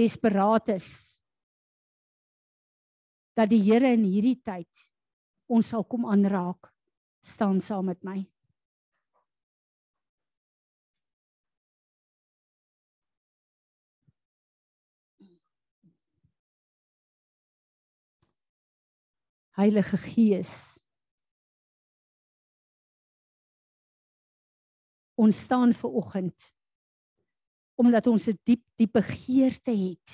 [0.00, 0.88] desperaat is
[3.36, 4.86] dat die Here in hierdie tyd
[5.52, 6.72] ons sal kom aanraak
[7.20, 8.20] staan saam met my
[19.60, 20.80] Heilige Gees.
[25.20, 26.48] Ons staan ver oggend
[27.80, 30.08] omdat ons 'n diep diep begeerte het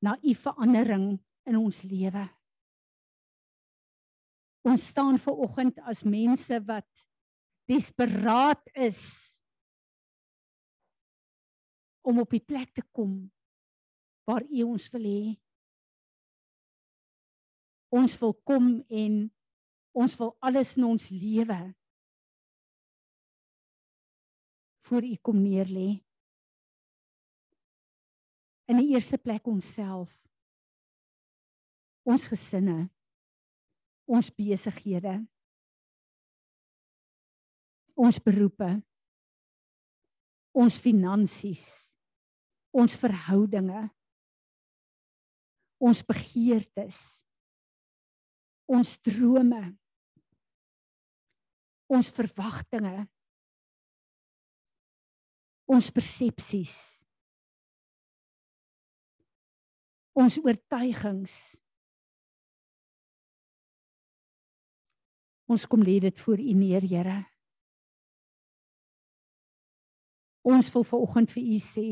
[0.00, 2.24] na u verandering in ons lewe.
[4.64, 7.08] Ons staan ver oggend as mense wat
[7.68, 9.00] desperaat is
[12.00, 13.30] om op die plek te kom
[14.24, 15.22] waar u ons wil hê
[17.90, 19.14] ons wil kom en
[19.92, 21.58] ons wil alles in ons lewe
[24.90, 25.90] voor u kom neer lê.
[28.70, 30.10] In die eerste plek onsself.
[32.02, 32.90] Ons gesinne.
[34.10, 35.14] Ons besighede.
[37.94, 38.74] Ons beroepe.
[40.50, 41.64] Ons finansies.
[42.74, 43.86] Ons verhoudinge.
[45.78, 47.20] Ons begeertes
[48.70, 49.62] ons drome
[51.90, 53.02] ons verwagtinge
[55.70, 56.76] ons persepsies.
[60.18, 61.34] Ons oortuigings.
[65.50, 67.18] Ons kom lê dit voor u neer Here.
[70.46, 71.90] Ons wil vanoggend vir u sê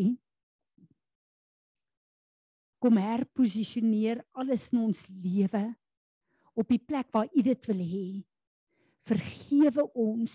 [2.79, 5.65] kom herposisioneer alles in ons lewe
[6.59, 8.07] op die plek waar U dit wil hê.
[9.09, 10.35] Vergewe ons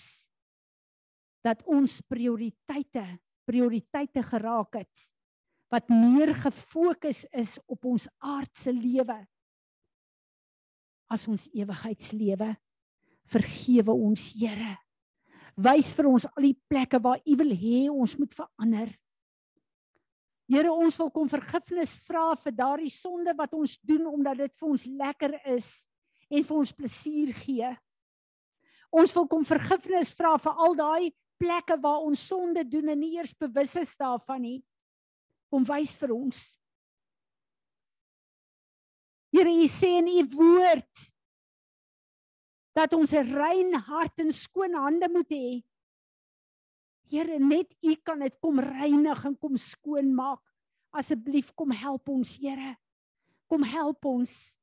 [1.43, 3.05] dat ons prioriteite
[3.47, 5.09] prioriteite geraak het
[5.73, 9.17] wat meer gefokus is op ons aardse lewe
[11.13, 12.53] as ons ewigheidslewe.
[13.29, 14.75] Vergewe ons, Here.
[15.53, 18.91] Wys vir ons al die plekke waar U wil hê ons moet verander.
[20.49, 24.73] Here, ons wil kom vergifnis vra vir daardie sonde wat ons doen omdat dit vir
[24.75, 25.69] ons lekker is
[26.29, 27.69] en vir ons plesier gee.
[28.93, 31.13] Ons wil kom vergifnis vra vir al daai
[31.43, 34.59] plekke waar ons sonde doen en nie eers bewus is daarvan nie.
[35.51, 36.39] Kom wys vir ons.
[39.33, 41.09] Here, U sê in U woord
[42.73, 45.63] dat ons 'n rein hart en skoon hande moet hê.
[47.09, 50.41] Here, net U kan dit kom reinig en kom skoon maak.
[50.93, 52.77] Asseblief kom help ons, Here.
[53.49, 54.57] Kom help ons.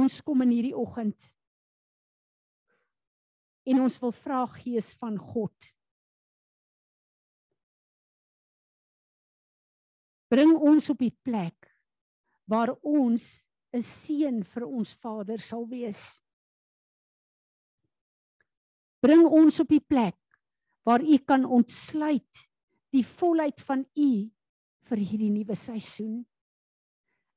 [0.00, 1.28] Ons kom in hierdie oggend
[3.68, 5.68] en ons wil vra Gees van God.
[10.30, 11.68] Bring ons op die plek
[12.50, 13.42] waar ons
[13.74, 16.22] 'n seën vir ons Vader sal wees.
[19.00, 20.18] Bring ons op die plek
[20.84, 22.48] waar U kan ontsluit
[22.92, 24.30] die volheid van U
[24.88, 26.26] vir hierdie nuwe seisoen.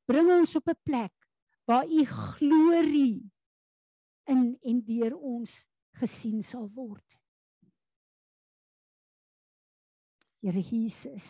[0.08, 1.23] Bring ons op 'n plek
[1.66, 3.32] waar u glorie
[4.24, 5.64] in en deur ons
[6.00, 7.20] gesien sal word.
[10.44, 11.28] Here Jesus.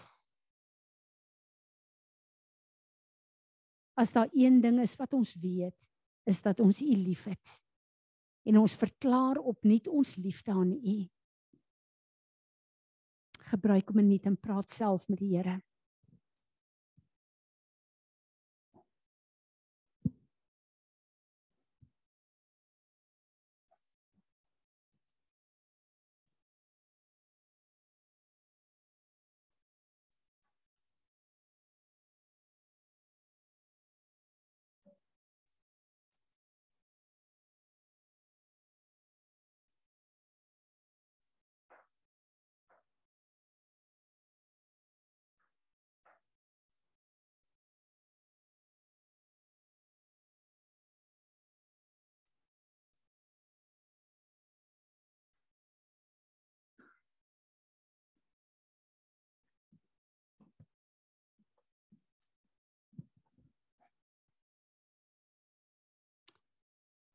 [3.93, 5.89] As daar een ding is wat ons weet,
[6.25, 7.59] is dat ons U liefhet.
[8.43, 10.95] En ons verklaar opnuut ons liefde aan U.
[13.53, 15.59] Gebruik hom net en praat self met die Here.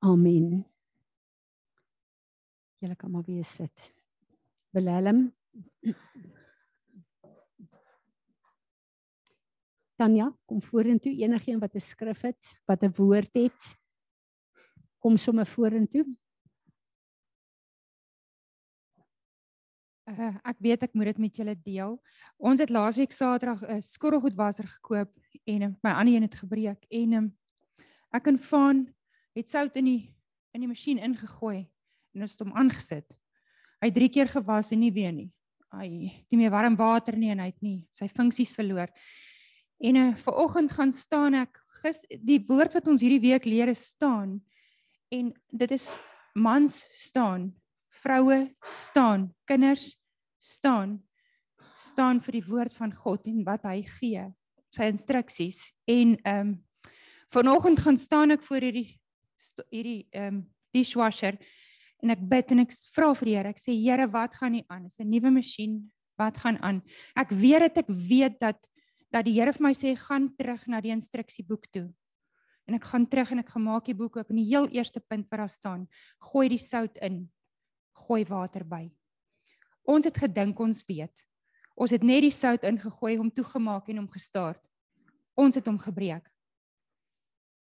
[0.08, 0.64] Amen.
[2.78, 3.94] Julle kan maar weer sit.
[4.70, 5.34] Willem.
[9.96, 13.76] Tanya, kom vorentoe enigiemand wat 'n skrif het, wat 'n woord het.
[14.98, 16.06] Kom sommer vorentoe.
[20.04, 22.02] Uh, ek weet ek moet dit met julle deel.
[22.36, 25.12] Ons het laasweek Saterdag 'n uh, skorrelgoedwasser gekoop
[25.44, 27.38] en my ander een het gebreek en um,
[28.10, 28.97] ek en Van
[29.38, 30.02] het sout in die
[30.56, 31.68] in die masjien ingegooi
[32.14, 33.06] en ons het hom aangesit.
[33.78, 35.28] Hy het 3 keer gewas en nie weer nie.
[35.68, 38.88] Het nie meer warm water nie en hy het nie sy funksies verloor.
[39.78, 43.70] En uh, ver oggend gaan staan ek gis die woord wat ons hierdie week leer
[43.78, 44.40] staan
[45.14, 45.92] en dit is
[46.34, 47.52] mans staan,
[48.02, 49.92] vroue staan, kinders
[50.42, 50.98] staan
[51.78, 54.24] staan vir die woord van God en wat hy gee,
[54.74, 56.56] sy instruksies en ehm um,
[57.28, 58.96] vanoggend gaan staan ek voor hierdie
[59.70, 61.38] hierdie ehm um, dishwasher
[62.02, 63.52] en ek bid en ek vra vir die Here.
[63.54, 64.86] Ek sê Here, wat gaan nie aan?
[64.86, 65.90] Is 'n nuwe masjien.
[66.18, 66.82] Wat gaan aan?
[67.16, 68.58] Ek weet dit ek weet dat
[69.10, 71.88] dat die Here vir my sê gaan terug na die instruksieboek toe.
[72.68, 75.26] En ek gaan terug en ek gemaak die boek oop en die heel eerste punt
[75.30, 75.88] wat daar staan,
[76.20, 77.30] gooi die sout in.
[77.96, 78.90] Gooi water by.
[79.88, 81.24] Ons het gedink ons weet.
[81.74, 84.58] Ons het net die sout ingegooi, hom toegemaak en hom gestaar.
[85.38, 86.28] Ons het hom gebreek.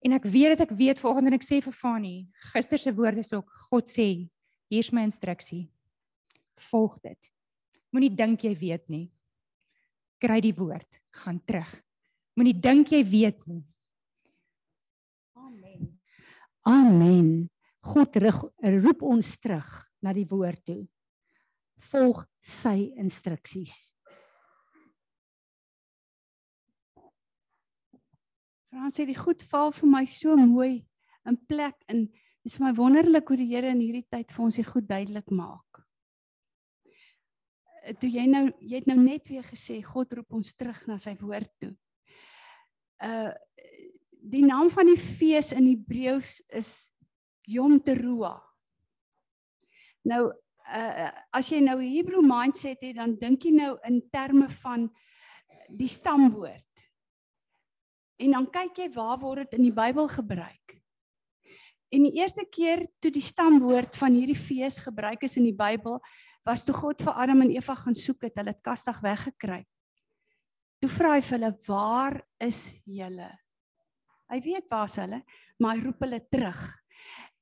[0.06, 2.16] En ek weet dit ek weet volgende en ek sê vir Fani,
[2.54, 4.28] gister se woord is ook God sê,
[4.70, 5.68] hier's my instruksie.
[6.70, 7.32] Volg dit.
[7.94, 9.08] Moenie dink jy weet nie.
[10.22, 11.70] Kry die woord, gaan terug.
[12.38, 13.64] Moenie dink jy weet nie.
[15.38, 15.92] Amen.
[16.68, 17.30] Amen.
[17.88, 18.40] God rig,
[18.84, 19.70] roep ons terug
[20.04, 20.82] na die woord toe.
[21.92, 23.97] Volg sy instruksies.
[28.68, 30.82] Frans sê die goed val vir my so mooi
[31.28, 34.60] in plek en dit is my wonderlik hoe die Here in hierdie tyd vir ons
[34.60, 35.82] dit goed duidelik maak.
[37.88, 41.00] Eh, toe jy nou jy het nou net weer gesê God roep ons terug na
[41.00, 41.74] sy woord toe.
[43.04, 43.34] Uh
[44.28, 46.72] die naam van die fees in Hebreëus is
[47.48, 48.42] Yom Teruah.
[50.04, 54.90] Nou uh as jy nou Hebrew mindset het dan dink jy nou in terme van
[55.72, 56.67] die stamwoord.
[58.18, 60.78] En dan kyk jy waar word dit in die Bybel gebruik.
[61.94, 66.02] En die eerste keer toe die stamwoord van hierdie fees gebruik is in die Bybel,
[66.48, 69.62] was toe God vir Adam en Eva gaan soek het, hulle het kastig weggekry.
[70.84, 73.32] Toe vra hy vir hulle, "Waar is julle?"
[74.30, 75.24] Hy weet waar's hulle,
[75.60, 76.62] maar hy roep hulle terug.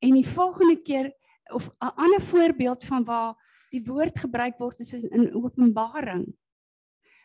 [0.01, 1.13] En die volgende keer
[1.53, 3.35] of 'n ander voorbeeld van waar
[3.71, 6.25] die woord gebruik word is in Openbaring.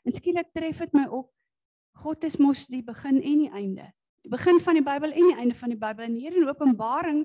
[0.04, 1.30] En skielik tref dit my op
[1.92, 3.90] God is mos die begin en die einde.
[4.24, 6.04] Die begin van die Bybel en die einde van die Bybel.
[6.04, 7.24] En hier in Openbaring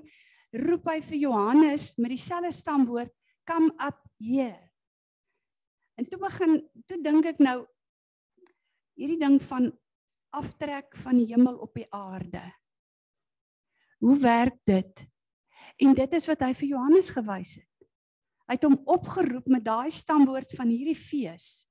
[0.56, 3.12] roep hy vir Johannes met dieselfde stamwoord,
[3.44, 4.70] "Come up here."
[5.96, 7.66] En toe begin toe dink ek nou
[8.96, 9.70] hierdie ding van
[10.36, 12.42] aftrek van die hemel op die aarde.
[13.98, 15.06] Hoe werk dit?
[15.76, 17.88] En dit is wat hy vir Johannes gewys het.
[18.46, 21.66] Hy het hom opgeroep met daai stamwoord van hierdie fees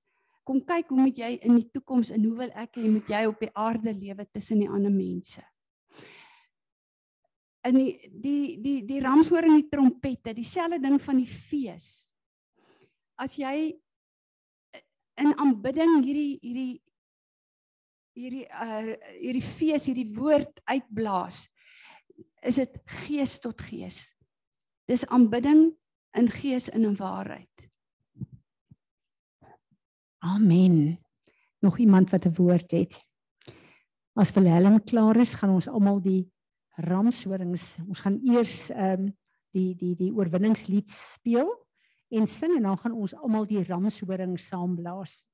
[0.46, 3.26] kom kyk hoe moet jy in die toekoms en hoe wil ek hê moet jy
[3.30, 5.42] op die aarde lewe tussen die ander mense.
[7.66, 11.90] In die die die die ramshoor en die trompette, dieselfde ding van die fees.
[13.18, 13.74] As jy
[15.24, 16.74] in aanbidding hierdie hierdie
[18.16, 21.46] hierdie uh hierdie fees, hierdie woord uitblaas,
[22.46, 24.04] is dit gees tot gees.
[24.86, 25.72] Dis aanbidding
[26.16, 27.50] in gees en in waarheid.
[30.26, 31.00] Amen.
[31.60, 33.06] Nog iemand wat 'n woord het?
[34.14, 36.32] As Willem klaar is, gaan ons almal die
[36.70, 37.78] ramshorings.
[37.88, 39.18] Ons gaan eers ehm um,
[39.52, 41.68] die die die oorwinningslied speel
[42.10, 45.28] en sing en dan gaan ons almal die ramshoring saam blaas.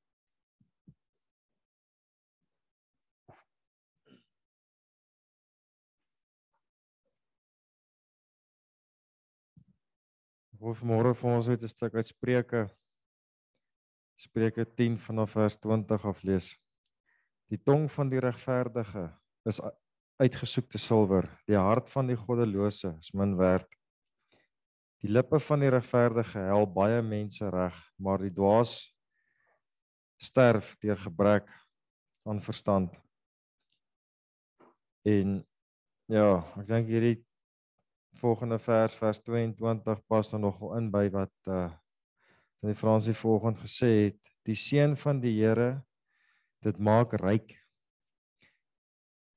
[10.61, 12.80] vanmôre vir ons uit 'n stuk uit Spreuke
[14.21, 16.51] Spreuke 10 vanaf vers 20 af lees.
[17.49, 19.07] Die tong van die regverdige
[19.49, 19.57] is
[20.21, 23.65] uitgesoekte silwer, die hart van die goddelose is min werd.
[25.01, 28.91] Die lippe van die regverdige hel baie mense reg, maar die dwaas
[30.21, 31.49] sterf deur gebrek
[32.29, 32.93] aan verstand.
[35.01, 35.39] En
[36.13, 37.17] ja, ek dink hierdie
[38.21, 41.71] volgende vers vers 22 pas dan nogal in by wat uh
[42.61, 45.81] in die Fransie volgende gesê het die seën van die Here
[46.61, 47.55] dit maak ryk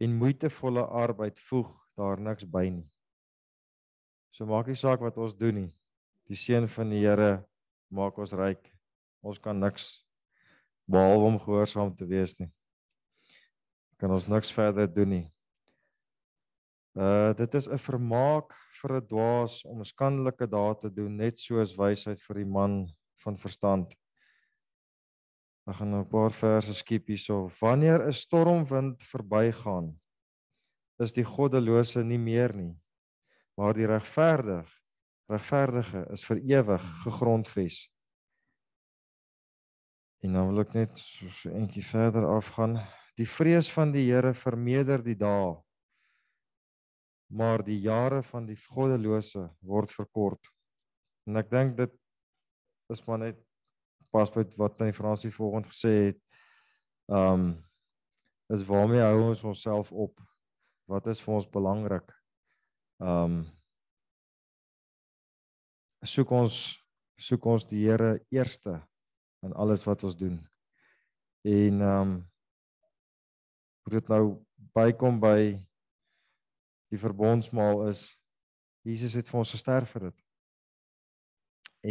[0.04, 2.86] en moeitevolle arbeid voeg daar niks by nie.
[4.34, 5.70] So maak nie saak wat ons doen nie.
[6.28, 7.44] Die seën van die Here
[7.94, 8.66] maak ons ryk.
[9.24, 10.02] Ons kan niks
[10.90, 12.50] behalwe om gehoorsaam te wees nie.
[13.96, 15.26] Kan ons niks verder doen nie.
[16.94, 18.52] Uh dit is 'n vermaak
[18.82, 22.84] vir 'n dwaas om skandelike dae te doen net soos wysheid vir die man
[23.24, 23.94] van verstand.
[25.64, 27.48] Ek gaan nou 'n paar verse skiep hierso.
[27.60, 29.94] Wanneer 'n stormwind verbygaan,
[31.00, 32.76] is die goddelose nie meer nie,
[33.56, 34.68] maar die regverdig,
[35.28, 37.88] regverdige is vir ewig gegrondves.
[40.22, 42.78] En nou wil ek net so 'n entjie verder afgaan.
[43.16, 45.64] Die vrees van die Here vermeerder die dae
[47.34, 50.50] maar die jare van die goddelose word verkort.
[51.26, 51.92] En ek dink dit
[52.92, 53.40] is maar net
[54.14, 56.20] pas by wat hy Fransie volgens gesê het.
[57.10, 57.54] Um
[58.52, 60.20] is waarmee hou ons onsself op?
[60.90, 62.12] Wat is vir ons belangrik?
[63.00, 63.42] Um
[66.04, 66.58] soek ons
[67.16, 68.76] soek ons die Here eerste
[69.46, 70.38] in alles wat ons doen.
[71.44, 72.16] En um
[73.84, 74.24] moet dit nou
[74.76, 75.38] bykom by
[76.92, 78.06] die verbondsmaal is
[78.84, 80.20] Jesus het vir ons gesterf vir dit.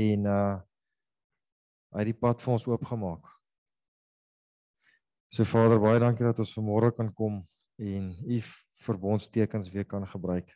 [0.03, 0.53] En uh
[2.01, 3.29] het die pad vir ons oopgemaak.
[5.33, 7.41] So Vader, baie dankie dat ons vanmôre kan kom
[7.81, 8.41] en u
[8.85, 10.51] verbondstekens weer kan gebruik.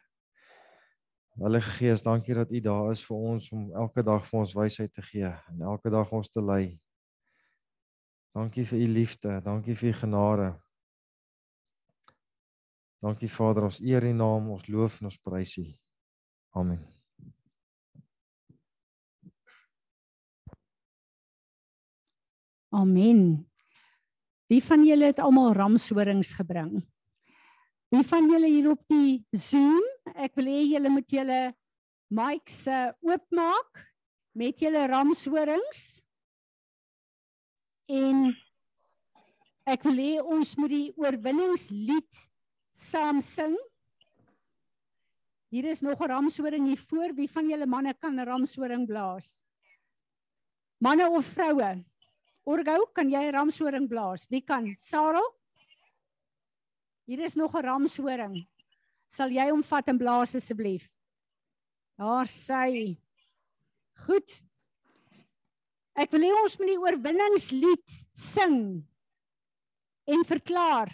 [1.37, 4.93] Heilige Gees, dankie dat u daar is vir ons om elke dag vir ons wysheid
[4.93, 6.77] te gee en elke dag ons te lei.
[8.37, 10.49] Dankie vir u liefde, dankie vir u genade.
[13.01, 15.65] Dankie Vader, ons eer U naam, ons loof en ons prys U.
[16.57, 16.96] Amen.
[22.69, 23.47] Amen.
[24.47, 26.81] Wie van julle het almal ramshorings gebring?
[27.91, 29.83] Wie van julle hier op die Zoom?
[30.15, 31.39] Ek wil hê julle moet julle
[32.11, 33.83] mics uh, oopmaak
[34.35, 35.85] met julle ramshorings.
[37.87, 38.27] En
[39.67, 42.23] ek wil hê ons moet die oorwinningslied
[42.75, 43.55] saam sing.
[45.47, 47.15] Hier is nog 'n ramshoring hier voor.
[47.15, 49.45] Wie van julle manne kan 'n ramshoring blaas?
[50.83, 51.85] Manne of vroue?
[52.47, 54.27] Orgou, kan jy 'n ramshoring blaas?
[54.29, 54.75] Wie kan?
[54.79, 55.27] Sarah?
[57.05, 58.47] Hier is nog 'n ramshoring.
[59.09, 60.89] Sal jy hom vat en blaas asseblief?
[61.97, 62.97] Daar sy.
[64.05, 64.43] Goed.
[65.95, 68.85] Ek wil hê ons moet die oorwinningslied sing
[70.05, 70.93] en verklaar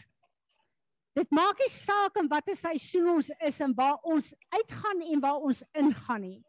[1.14, 5.44] Dit maak nie saak in watter seisoen ons is en waar ons uitgaan en waar
[5.46, 6.40] ons ingaan nie.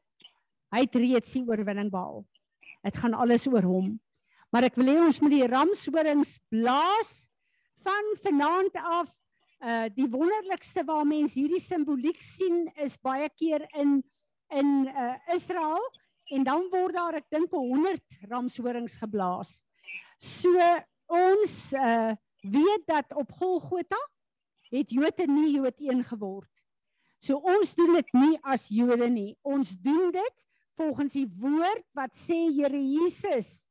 [0.72, 2.24] Hy het reeds die oorwinning behaal.
[2.84, 3.90] Dit gaan alles oor hom.
[4.54, 7.24] Maar ek wil hê ons moet die ramshorings blaas
[7.82, 9.08] van vanaand af.
[9.58, 13.96] Uh die wonderlikste waar mense hierdie simboliek sien is baie keer in
[14.54, 15.82] in uh Israel
[16.30, 19.56] en dan word daar ek dink 100 ramshorings geblaas.
[20.22, 20.54] So
[21.10, 22.14] ons uh
[22.46, 23.98] weet dat op Golgotha
[24.70, 26.52] het Jode nie Jood een geword.
[27.18, 29.32] So ons doen dit nie as Jode nie.
[29.42, 30.48] Ons doen dit
[30.78, 33.64] volgens die woord wat sê Here Jesus,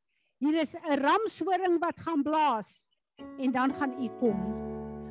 [0.44, 2.92] hier is 'n ramshoring wat gaan blaas
[3.40, 4.36] en dan gaan u kom.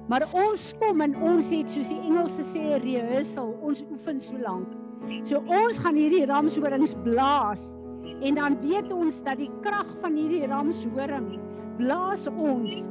[0.09, 4.69] Maar ons kom en ons het soos die Engelse sê rehearsal, ons oefen so lank.
[5.25, 7.77] So ons gaan hierdie ramshorings blaas
[8.21, 11.41] en dan weet ons dat die krag van hierdie ramshoring
[11.79, 12.89] blaas ons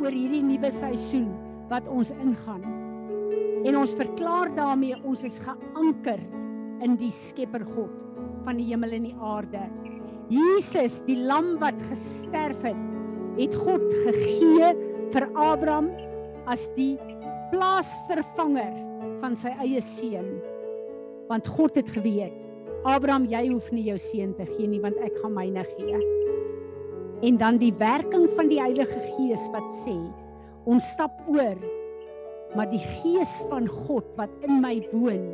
[0.00, 1.34] oor hierdie nuwe seisoen
[1.68, 2.62] wat ons ingaan.
[3.64, 6.20] En ons verklaar daarmee ons is geanker
[6.84, 7.90] in die Skepper God
[8.44, 9.66] van die hemel en die aarde.
[10.32, 12.80] Jesus, die lam wat gesterf het,
[13.36, 14.70] het God gegee
[15.12, 15.90] vir Abraham
[16.50, 16.94] as die
[17.52, 18.74] plaasvervanger
[19.22, 20.30] van sy eie seun.
[21.28, 22.36] Want God het geweet,
[22.84, 26.00] Abraham, jy hoef nie jou seun te gee nie, want ek gaan myne gee.
[27.24, 29.96] En dan die werking van die Heilige Gees wat sê,
[30.68, 31.56] ons stap oor,
[32.56, 35.32] maar die Gees van God wat in my woon,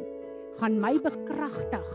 [0.61, 1.87] gaan my bekragtig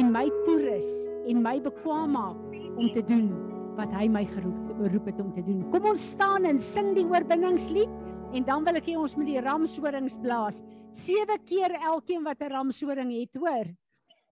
[0.00, 3.30] en my toerus en my bekwam maak om te doen
[3.78, 5.62] wat hy my geroep geroep het om te doen.
[5.70, 7.90] Kom ons staan en sing die oorwinningslied
[8.34, 10.60] en dan wil ek hê ons moet die ramshorings blaas.
[10.94, 13.70] Sewe keer elkeen wat 'n ramshoring het, hoor.